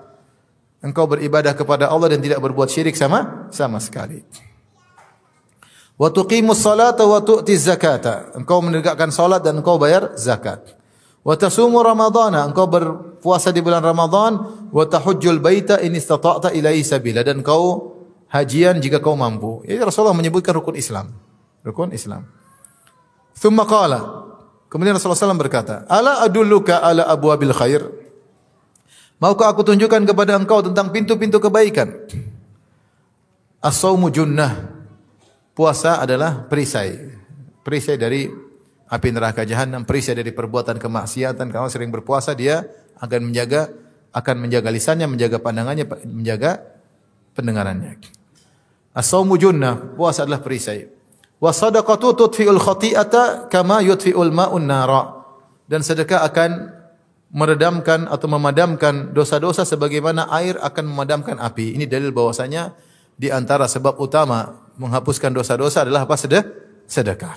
[0.80, 4.24] Engkau beribadah kepada Allah dan tidak berbuat syirik sama sama sekali.
[5.96, 8.36] Wa tuqimus salata wa tu'tiz zakata.
[8.36, 10.76] Engkau menegakkan salat dan engkau bayar zakat.
[11.24, 12.44] Wa tasumu ramadhana.
[12.44, 14.68] Engkau berpuasa di bulan Ramadan.
[14.76, 17.24] Wa tahujjul baita in istata'ta ilaihi sabila.
[17.24, 17.96] Dan engkau
[18.28, 19.64] hajian jika kau mampu.
[19.64, 21.16] Jadi Rasulullah menyebutkan rukun Islam.
[21.64, 22.28] Rukun Islam.
[23.40, 24.28] Thumma qala.
[24.68, 27.88] Kemudian Rasulullah SAW berkata, Ala adulluka ala abwabil khair.
[29.24, 31.88] Maukah aku tunjukkan kepada engkau tentang pintu-pintu kebaikan?
[33.64, 34.75] As-sawmu junnah
[35.56, 37.16] Puasa adalah perisai.
[37.64, 38.28] Perisai dari
[38.92, 41.48] api neraka jahanam, perisai dari perbuatan kemaksiatan.
[41.48, 42.68] Kalau sering berpuasa dia
[43.00, 43.72] akan menjaga
[44.12, 46.60] akan menjaga lisannya, menjaga pandangannya, menjaga
[47.36, 48.00] pendengarannya.
[48.96, 50.92] As-saumu junnah, puasa adalah perisai.
[51.40, 55.24] Wa sadaqatu tudfi'ul khati'ata kama yudfi'ul ma'un nara.
[55.68, 56.52] Dan sedekah akan
[57.36, 61.76] meredamkan atau memadamkan dosa-dosa sebagaimana air akan memadamkan api.
[61.76, 62.72] Ini dalil bahwasanya
[63.20, 66.16] di antara sebab utama menghapuskan dosa-dosa adalah apa?
[66.86, 67.36] Sedekah.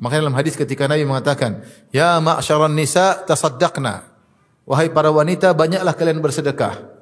[0.00, 1.62] Makanya dalam hadis ketika Nabi mengatakan,
[1.94, 4.10] "Ya ma'syaran nisa tasaddaqna."
[4.64, 6.94] Wahai para wanita, banyaklah kalian bersedekah.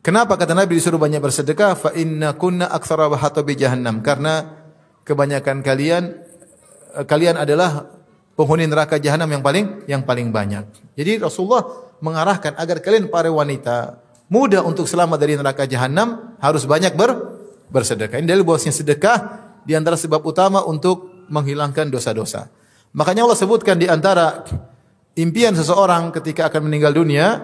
[0.00, 1.76] Kenapa kata Nabi disuruh banyak bersedekah?
[1.76, 3.08] Fa inna kunna aktsara
[3.44, 4.00] bi jahannam.
[4.00, 4.64] Karena
[5.04, 6.02] kebanyakan kalian
[6.96, 7.88] eh, kalian adalah
[8.36, 10.64] penghuni neraka jahanam yang paling yang paling banyak.
[10.96, 11.64] Jadi Rasulullah
[12.00, 17.12] mengarahkan agar kalian para wanita mudah untuk selamat dari neraka jahanam harus banyak ber,
[17.74, 18.22] bersedekah.
[18.22, 19.16] Ini dalil bahwasanya sedekah
[19.66, 22.46] di antara sebab utama untuk menghilangkan dosa-dosa.
[22.94, 24.46] Makanya Allah sebutkan di antara
[25.18, 27.42] impian seseorang ketika akan meninggal dunia,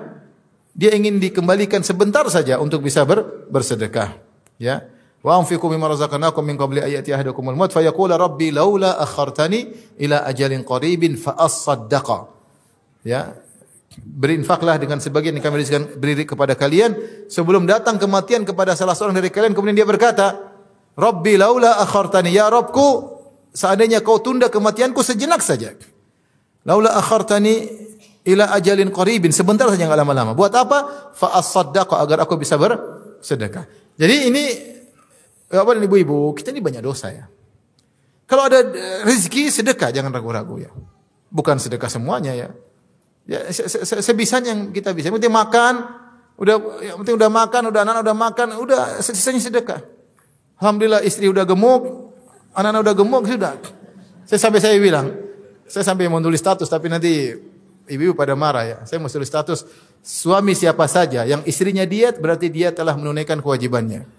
[0.70, 4.14] dia ingin dikembalikan sebentar saja untuk bisa ber, bersedekah.
[4.62, 4.86] Ya.
[5.20, 9.68] Wa anfiqu mimma razaqnakum min qabli ayati ahadakumul maut fayaqula rabbi laula akhartani
[10.00, 12.30] ila ajalin qaribin fa asaddaqa.
[13.02, 13.34] Ya.
[13.98, 16.94] Berinfaklah dengan sebagian yang kami berikan beri kepada kalian
[17.26, 20.54] sebelum datang kematian kepada salah seorang dari kalian kemudian dia berkata,
[20.94, 23.18] "Rabbi laula akhartani ya Rabbku,
[23.50, 25.74] seandainya kau tunda kematianku sejenak saja."
[26.62, 27.66] Laula akhartani
[28.30, 30.38] ila ajalin qaribin, sebentar saja enggak lama-lama.
[30.38, 30.78] Buat apa?
[31.10, 33.66] Fa asaddaqa agar aku bisa bersedekah.
[33.98, 34.44] Jadi ini
[35.50, 37.26] dan ibu-ibu, kita ini banyak dosa ya.
[38.30, 40.70] Kalau ada eh, rezeki sedekah, jangan ragu-ragu ya.
[41.26, 42.54] Bukan sedekah semuanya ya.
[43.30, 45.06] Ya se -se sebisanya yang kita bisa.
[45.06, 45.74] Yang penting makan,
[46.34, 49.80] udah yang penting udah makan, udah anak udah makan, udah sisanya sedekah.
[50.58, 52.10] Alhamdulillah istri udah gemuk,
[52.58, 53.54] anak-anak udah gemuk sudah.
[54.26, 55.14] Saya sampai saya bilang,
[55.70, 57.30] saya sampai mau tulis status tapi nanti
[57.86, 58.78] ibu-ibu pada marah ya.
[58.82, 59.62] Saya mau tulis status
[60.02, 64.10] suami siapa saja yang istrinya diet berarti dia telah menunaikan kewajibannya.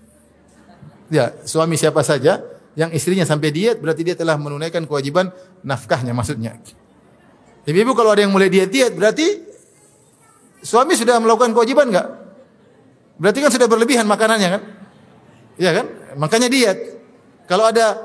[1.12, 2.39] Ya, suami siapa saja
[2.80, 5.36] yang istrinya sampai diet berarti dia telah menunaikan kewajiban
[5.68, 6.55] nafkahnya maksudnya.
[7.68, 9.28] Ibu-ibu kalau ada yang mulai diet-diet berarti
[10.66, 12.07] suami sudah melakukan kewajiban enggak?
[13.22, 14.62] Berarti kan sudah berlebihan makanannya kan?
[15.62, 15.86] Iya kan?
[16.18, 16.78] Makanya diet.
[17.45, 18.01] Kalau ada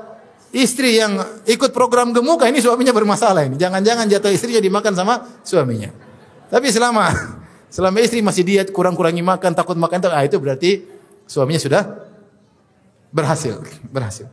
[0.53, 1.17] istri yang
[1.49, 3.57] ikut program gemuk, ini suaminya bermasalah ini.
[3.57, 5.89] Jangan-jangan jatuh istrinya dimakan sama suaminya.
[6.53, 7.09] Tapi selama
[7.75, 10.85] selama istri masih diet, kurang-kurangi makan, takut makan, ah itu berarti
[11.25, 12.07] suaminya sudah
[13.07, 14.27] Berhasil, berhasil.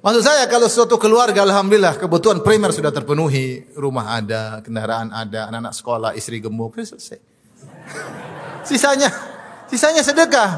[0.00, 5.74] Maksud saya kalau suatu keluarga alhamdulillah kebutuhan primer sudah terpenuhi, rumah ada, kendaraan ada, anak-anak
[5.76, 7.20] sekolah, istri gemuk, selesai.
[8.68, 9.12] Sisanya
[9.68, 10.50] sisanya sedekah.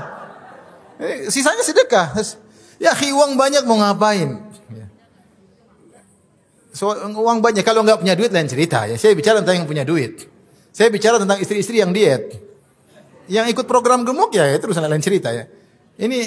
[1.02, 2.14] Eh, sisanya sedekah.
[2.78, 4.42] Ya, uang banyak mau ngapain?
[4.70, 4.86] Ya.
[6.70, 8.94] So, uang banyak kalau nggak punya duit lain cerita ya.
[8.94, 10.26] Saya bicara tentang yang punya duit.
[10.70, 12.30] Saya bicara tentang istri-istri yang diet.
[13.26, 15.46] Yang ikut program gemuk ya, itu urusan lain cerita ya.
[15.98, 16.18] Ini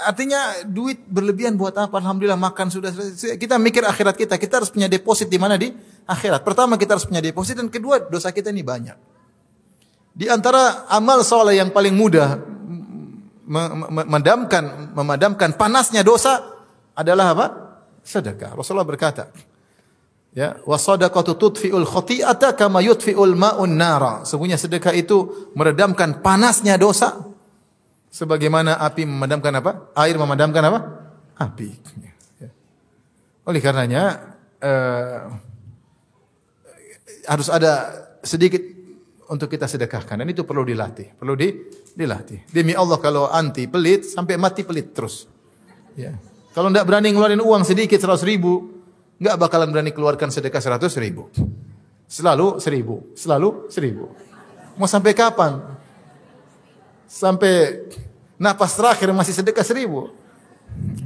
[0.00, 1.96] artinya duit berlebihan buat apa?
[1.96, 2.92] Alhamdulillah makan sudah
[3.36, 4.34] Kita mikir akhirat kita.
[4.36, 5.72] Kita harus punya deposit di mana di
[6.06, 6.44] akhirat.
[6.44, 8.96] Pertama kita harus punya deposit dan kedua dosa kita ini banyak.
[10.16, 12.40] Di antara amal soleh yang paling mudah
[13.46, 16.40] memadamkan memadamkan panasnya dosa
[16.96, 17.46] adalah apa?
[18.06, 18.56] Sedekah.
[18.56, 19.28] Rasulullah berkata,
[20.32, 24.24] ya, wasadaqatu tudfi'ul khati'ata kama yudfi'ul ma'un nara.
[24.24, 27.35] Sesungguhnya sedekah itu meredamkan panasnya dosa
[28.16, 29.92] sebagaimana api memadamkan apa?
[29.92, 30.78] Air memadamkan apa?
[31.36, 31.68] Api.
[32.40, 32.48] Ya.
[33.44, 34.32] Oleh karenanya
[34.64, 35.36] uh,
[37.28, 37.92] harus ada
[38.24, 38.64] sedikit
[39.28, 41.52] untuk kita sedekahkan dan itu perlu dilatih, perlu di,
[41.92, 42.48] dilatih.
[42.48, 45.28] Demi Allah kalau anti pelit sampai mati pelit terus.
[45.92, 46.16] Ya.
[46.56, 48.80] Kalau tidak berani ngeluarin uang sedikit seratus ribu,
[49.20, 51.28] nggak bakalan berani keluarkan sedekah seratus ribu.
[52.08, 54.08] Selalu seribu, selalu seribu.
[54.78, 55.58] Mau sampai kapan?
[57.10, 57.82] Sampai
[58.36, 60.12] Napas terakhir masih sedekah seribu.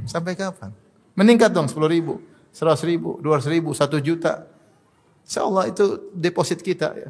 [0.03, 0.75] Sampai kapan?
[1.15, 2.19] Meningkat dong sepuluh ribu,
[2.51, 4.47] seratus ribu, dua ratus ribu, satu juta.
[5.23, 7.09] Insya Allah itu deposit kita ya.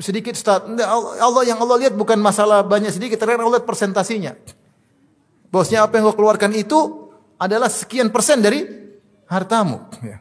[0.00, 0.68] Sedikit start.
[0.80, 4.32] Allah yang Allah lihat bukan masalah banyak sedikit, terakhir Allah lihat persentasinya.
[5.52, 8.64] Bosnya apa yang kau keluarkan itu adalah sekian persen dari
[9.28, 9.84] hartamu.
[10.00, 10.18] Ya.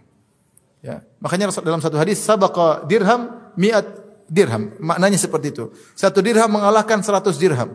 [0.84, 0.96] Ya.
[1.24, 3.88] Makanya dalam satu hadis sabaqa dirham miat
[4.28, 4.76] dirham.
[4.84, 5.72] Maknanya seperti itu.
[5.96, 7.72] Satu dirham mengalahkan seratus dirham.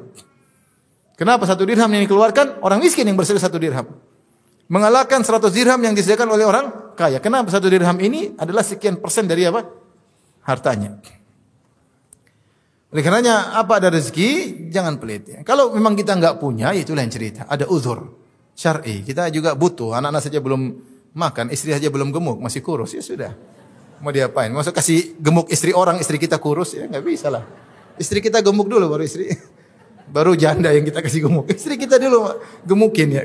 [1.18, 2.62] Kenapa satu dirham yang dikeluarkan?
[2.62, 3.90] Orang miskin yang bersedia satu dirham.
[4.70, 7.18] Mengalahkan seratus dirham yang disediakan oleh orang kaya.
[7.18, 9.66] Kenapa satu dirham ini adalah sekian persen dari apa?
[10.46, 11.02] Hartanya.
[12.94, 15.26] Oleh karenanya apa ada rezeki jangan pelit.
[15.26, 15.38] Ya.
[15.42, 17.50] Kalau memang kita nggak punya itu lain cerita.
[17.50, 18.14] Ada uzur
[18.54, 19.02] syar'i.
[19.02, 19.98] Kita juga butuh.
[19.98, 20.62] Anak-anak saja belum
[21.18, 23.34] makan, istri saja belum gemuk, masih kurus ya sudah.
[23.98, 24.54] Mau diapain?
[24.54, 27.42] Masuk kasih gemuk istri orang, istri kita kurus ya nggak bisa lah.
[27.98, 29.34] Istri kita gemuk dulu baru istri
[30.08, 31.52] Baru janda yang kita kasih gemuk.
[31.52, 33.22] Istri kita dulu gemukin ya.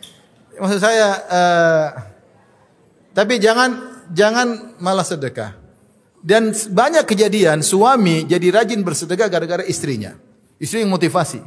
[0.62, 1.86] Maksud saya, uh,
[3.14, 5.54] tapi jangan jangan malah sedekah.
[6.26, 10.18] Dan banyak kejadian suami jadi rajin bersedekah gara-gara istrinya.
[10.58, 11.38] Istri yang motivasi.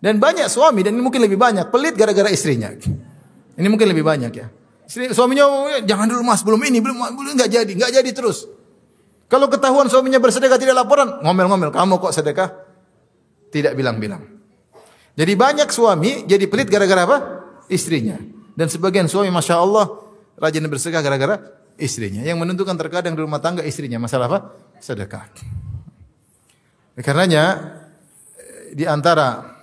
[0.00, 2.72] Dan banyak suami dan ini mungkin lebih banyak pelit gara-gara istrinya.
[3.56, 4.52] Ini mungkin lebih banyak ya.
[4.84, 8.44] Istri, suaminya jangan dulu mas belum ini belum belum nggak jadi nggak jadi terus.
[9.32, 12.52] Kalau ketahuan suaminya bersedekah tidak laporan ngomel-ngomel kamu kok sedekah
[13.50, 14.22] tidak bilang-bilang.
[15.16, 17.18] Jadi banyak suami jadi pelit gara-gara apa?
[17.72, 18.20] Istrinya.
[18.52, 19.88] Dan sebagian suami Masya Allah
[20.36, 21.36] rajin bersedekah gara-gara
[21.80, 22.20] istrinya.
[22.20, 23.96] Yang menentukan terkadang di rumah tangga istrinya.
[23.96, 24.38] Masalah apa?
[24.76, 25.24] Sedekah.
[27.00, 27.76] Karenanya
[28.72, 29.56] di antara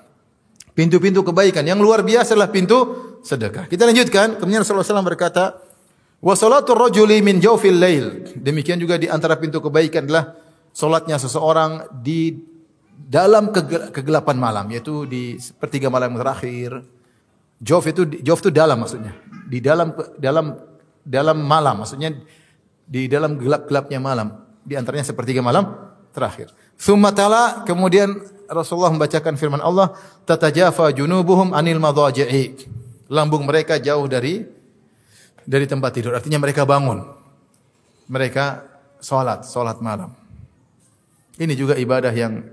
[0.73, 2.77] pintu-pintu kebaikan yang luar biasa adalah pintu
[3.21, 3.69] sedekah.
[3.69, 4.41] Kita lanjutkan.
[4.41, 5.61] Kemudian Rasulullah SAW berkata,
[6.23, 8.05] Wa salatul rajuli min jawfil lail.
[8.37, 10.33] Demikian juga di antara pintu kebaikan adalah
[10.71, 12.33] salatnya seseorang di
[12.93, 13.53] dalam
[13.93, 16.81] kegelapan malam yaitu di sepertiga malam terakhir.
[17.63, 19.13] Jawf itu jawf itu dalam maksudnya.
[19.47, 20.57] Di dalam dalam
[21.03, 22.15] dalam malam maksudnya
[22.83, 24.43] di dalam gelap-gelapnya malam.
[24.63, 25.69] Di antaranya sepertiga malam
[26.15, 26.51] terakhir.
[26.79, 28.17] Thumma tala kemudian
[28.49, 29.95] Rasulullah membacakan firman Allah,
[30.27, 32.55] "Tatajafa junubuhum anil madaji'i."
[33.11, 34.43] Lambung mereka jauh dari
[35.43, 36.15] dari tempat tidur.
[36.15, 37.03] Artinya mereka bangun.
[38.07, 38.63] Mereka
[38.99, 40.11] sholat, sholat malam.
[41.35, 42.45] Ini juga ibadah yang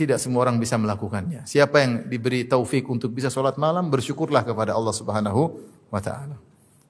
[0.00, 1.44] tidak semua orang bisa melakukannya.
[1.44, 5.42] Siapa yang diberi taufik untuk bisa sholat malam, bersyukurlah kepada Allah Subhanahu
[5.92, 6.40] wa taala.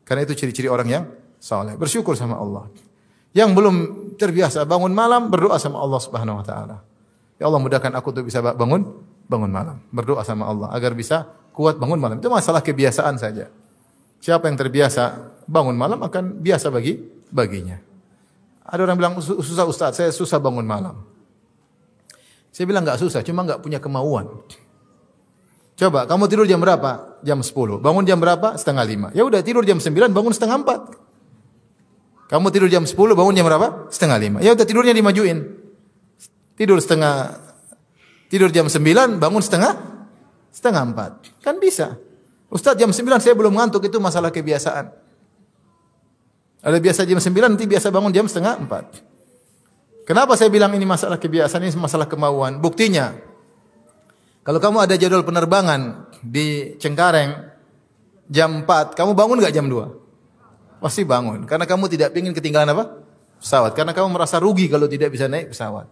[0.07, 1.05] Karena itu ciri-ciri orang yang
[1.43, 1.75] saleh.
[1.75, 2.71] Bersyukur sama Allah.
[3.35, 3.77] Yang belum
[4.15, 6.77] terbiasa bangun malam, berdoa sama Allah Subhanahu wa taala.
[7.43, 8.87] Ya Allah mudahkan aku untuk bisa bangun
[9.27, 9.83] bangun malam.
[9.91, 12.23] Berdoa sama Allah agar bisa kuat bangun malam.
[12.23, 13.51] Itu masalah kebiasaan saja.
[14.23, 17.01] Siapa yang terbiasa bangun malam akan biasa bagi
[17.33, 17.81] baginya.
[18.71, 21.03] Ada orang bilang susah Ustaz, saya susah bangun malam.
[22.51, 24.43] Saya bilang enggak susah, cuma enggak punya kemauan.
[25.79, 27.17] Coba, kamu tidur jam berapa?
[27.25, 27.81] Jam 10.
[27.81, 28.53] Bangun jam berapa?
[28.61, 29.17] Setengah 5.
[29.17, 32.29] Ya udah tidur jam 9, bangun setengah 4.
[32.29, 33.89] Kamu tidur jam 10, bangun jam berapa?
[33.89, 34.45] Setengah 5.
[34.45, 35.57] Ya udah tidurnya dimajuin.
[36.55, 37.41] Tidur setengah
[38.29, 39.73] tidur jam 9, bangun setengah
[40.53, 41.13] setengah empat.
[41.41, 41.97] Kan bisa.
[42.53, 44.87] Ustaz jam sembilan saya belum ngantuk itu masalah kebiasaan.
[46.61, 48.85] Ada biasa jam sembilan nanti biasa bangun jam setengah empat.
[50.11, 52.59] Kenapa saya bilang ini masalah kebiasaan, ini masalah kemauan?
[52.59, 53.15] Buktinya,
[54.43, 57.47] kalau kamu ada jadwal penerbangan di Cengkareng
[58.27, 60.83] jam 4, kamu bangun nggak jam 2?
[60.83, 61.47] Pasti bangun.
[61.47, 63.07] Karena kamu tidak ingin ketinggalan apa?
[63.39, 63.71] Pesawat.
[63.79, 65.87] Karena kamu merasa rugi kalau tidak bisa naik pesawat.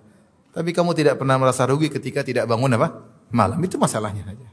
[0.50, 2.98] Tapi kamu tidak pernah merasa rugi ketika tidak bangun apa?
[3.30, 3.62] malam.
[3.62, 4.48] Itu masalahnya saja.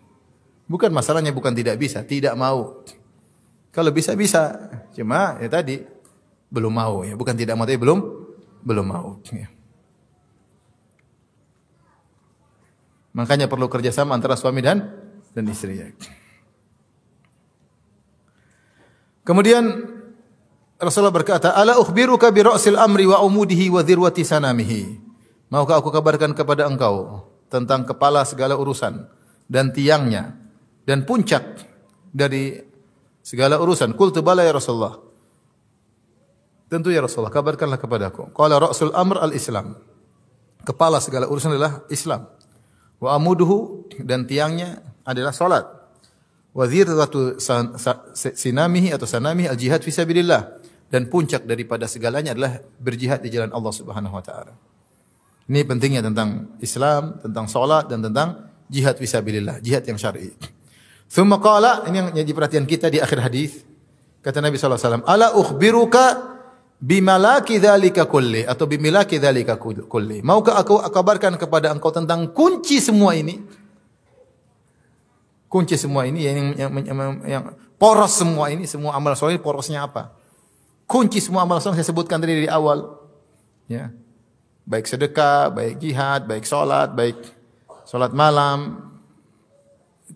[0.70, 2.86] Bukan masalahnya bukan tidak bisa, tidak mau.
[3.74, 5.82] Kalau bisa bisa, cuma ya tadi
[6.53, 7.99] belum mau ya, bukan tidak mau tapi belum
[8.61, 9.18] belum mau.
[9.32, 9.54] Ya.
[13.16, 14.84] Makanya perlu kerjasama antara suami dan
[15.32, 15.80] dan istri.
[19.24, 19.63] Kemudian
[20.76, 24.84] Rasulullah berkata, "Ala ukhbiruka bi ra'sil amri wa umudihi wa dhirwati sanamihi."
[25.47, 29.07] Maukah aku kabarkan kepada engkau tentang kepala segala urusan
[29.47, 30.36] dan tiangnya
[30.84, 31.63] dan puncak
[32.11, 32.59] dari
[33.24, 33.95] segala urusan.
[33.95, 34.99] Qultu bala ya Rasulullah.
[36.68, 38.36] Tentu ya Rasulullah, kabarkanlah kepadaku.
[38.36, 39.80] Qala ra'sul amr al-Islam.
[40.66, 42.34] Kepala segala urusan adalah Islam.
[43.05, 45.61] Wa amuduhu dan tiangnya adalah salat.
[46.57, 47.37] Wa dhirratu
[48.33, 50.65] sinamihi atau sanamihi al-jihad fi sabilillah.
[50.89, 54.53] Dan puncak daripada segalanya adalah berjihad di jalan Allah Subhanahu wa taala.
[55.45, 60.33] Ini pentingnya tentang Islam, tentang salat dan tentang jihad fisabilillah, jihad yang syar'i.
[61.05, 63.61] Thumma qala, ini yang jadi perhatian kita di akhir hadis.
[64.25, 66.05] Kata Nabi sallallahu alaihi wasallam, "Ala ukhbiruka
[66.86, 73.17] bimalaki dzalika kulli atau bimilaki dzalika kulli." Maukah aku kabarkan kepada engkau tentang kunci semua
[73.17, 73.41] ini?
[75.49, 77.43] Kunci semua ini yang yang, yang, yang
[77.81, 80.13] poros semua ini, semua amal soleh porosnya apa?
[80.86, 83.01] Kunci semua amal soleh saya sebutkan tadi di awal.
[83.65, 83.89] Ya.
[84.65, 87.17] Baik sedekah, baik jihad, baik sholat, baik
[87.86, 88.81] sholat malam.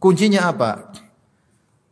[0.02, 0.90] Kuncinya apa?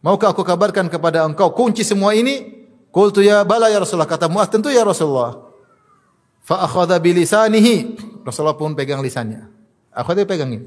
[0.01, 2.57] Maukah aku kabarkan kepada engkau kunci semua ini?
[2.97, 4.09] Qultu ya bala ya Rasulullah.
[4.09, 5.37] Kata Muaz, tentu ya Rasulullah.
[6.41, 7.93] Fa akhadha bilisanihi.
[8.25, 9.45] Rasulullah pun pegang lisannya.
[9.93, 10.65] Akhadha pegang ini.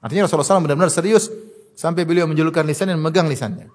[0.00, 1.28] Artinya Rasulullah SAW benar-benar serius
[1.76, 3.68] sampai beliau menjulurkan lisan dan memegang lisannya.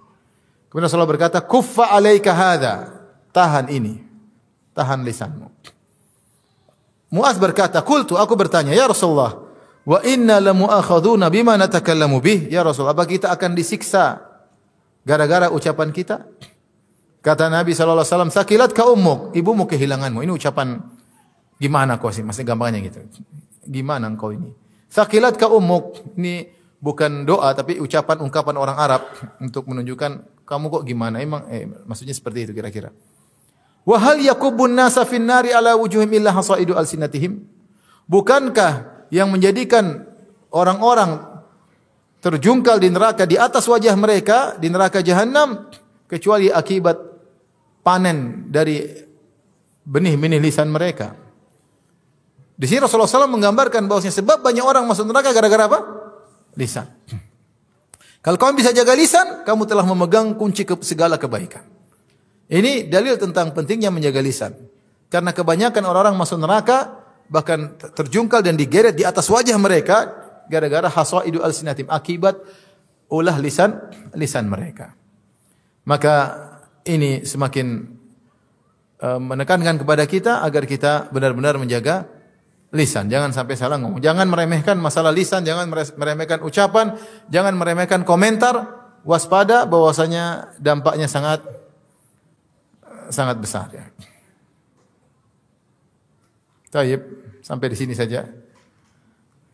[0.73, 2.97] Kemudian Rasulullah berkata, "Kuffa alaika hadha."
[3.29, 4.01] Tahan ini.
[4.73, 5.45] Tahan lisanmu.
[7.13, 9.37] Muaz berkata, "Qultu aku bertanya, ya Rasulullah,
[9.85, 14.17] wa inna lamu'akhaduna bima natakallamu bih?" Ya Rasul, apa kita akan disiksa
[15.05, 16.25] gara-gara ucapan kita?
[17.21, 20.81] Kata Nabi wasallam, "Sakilat ka ummuk, ibumu kehilanganmu." Ini ucapan
[21.61, 22.25] gimana kau sih?
[22.25, 23.05] Masih gampangnya gitu.
[23.69, 24.49] Gimana engkau ini?
[24.89, 26.17] Sakilat ka ummuk.
[26.17, 26.49] Ini
[26.81, 29.05] bukan doa tapi ucapan ungkapan orang Arab
[29.37, 31.21] untuk menunjukkan kamu kok gimana?
[31.21, 32.89] Emang eh, maksudnya seperti itu kira-kira.
[33.85, 37.37] Wa hal yakubun nasa nari ala wujuhim illa hasaidu alsinatihim?
[38.09, 40.09] Bukankah yang menjadikan
[40.49, 41.21] orang-orang
[42.21, 45.69] terjungkal di neraka di atas wajah mereka di neraka jahanam
[46.05, 47.10] kecuali akibat
[47.81, 48.81] panen dari
[49.85, 51.13] benih-benih lisan mereka.
[52.55, 55.79] Di sini Rasulullah SAW menggambarkan bahwasanya sebab banyak orang masuk neraka gara-gara apa?
[56.53, 56.85] Lisan.
[58.21, 61.65] Kalau kamu bisa jaga lisan, kamu telah memegang kunci ke segala kebaikan.
[62.45, 64.53] Ini dalil tentang pentingnya menjaga lisan.
[65.09, 67.01] Karena kebanyakan orang-orang masuk neraka
[67.31, 70.11] bahkan terjungkal dan digeret di atas wajah mereka
[70.51, 72.35] gara-gara hasaidu alsinatim akibat
[73.07, 73.73] ulah lisan
[74.13, 74.93] lisan mereka.
[75.87, 76.13] Maka
[76.85, 77.97] ini semakin
[79.01, 82.09] uh, menekankan kepada kita agar kita benar-benar menjaga
[82.71, 83.11] lisan.
[83.11, 83.99] Jangan sampai salah ngomong.
[83.99, 86.95] Jangan meremehkan masalah lisan, jangan meremehkan ucapan,
[87.27, 88.79] jangan meremehkan komentar.
[89.01, 91.41] Waspada bahwasanya dampaknya sangat
[93.09, 93.89] sangat besar ya.
[96.69, 97.01] Taib,
[97.41, 98.29] sampai di sini saja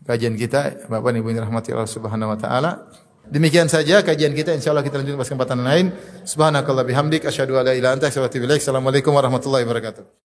[0.03, 0.91] kajian kita.
[0.91, 2.91] Bapak Ibu yang rahmati Allah Subhanahu wa taala.
[3.27, 5.85] Demikian saja kajian kita insyaallah kita lanjutkan pada kesempatan lain.
[6.23, 8.61] Subhanakallah bihamdik asyhadu an la ilaha illa anta astaghfiruka wa atubu ilaik.
[8.63, 10.26] Assalamualaikum warahmatullahi wabarakatuh.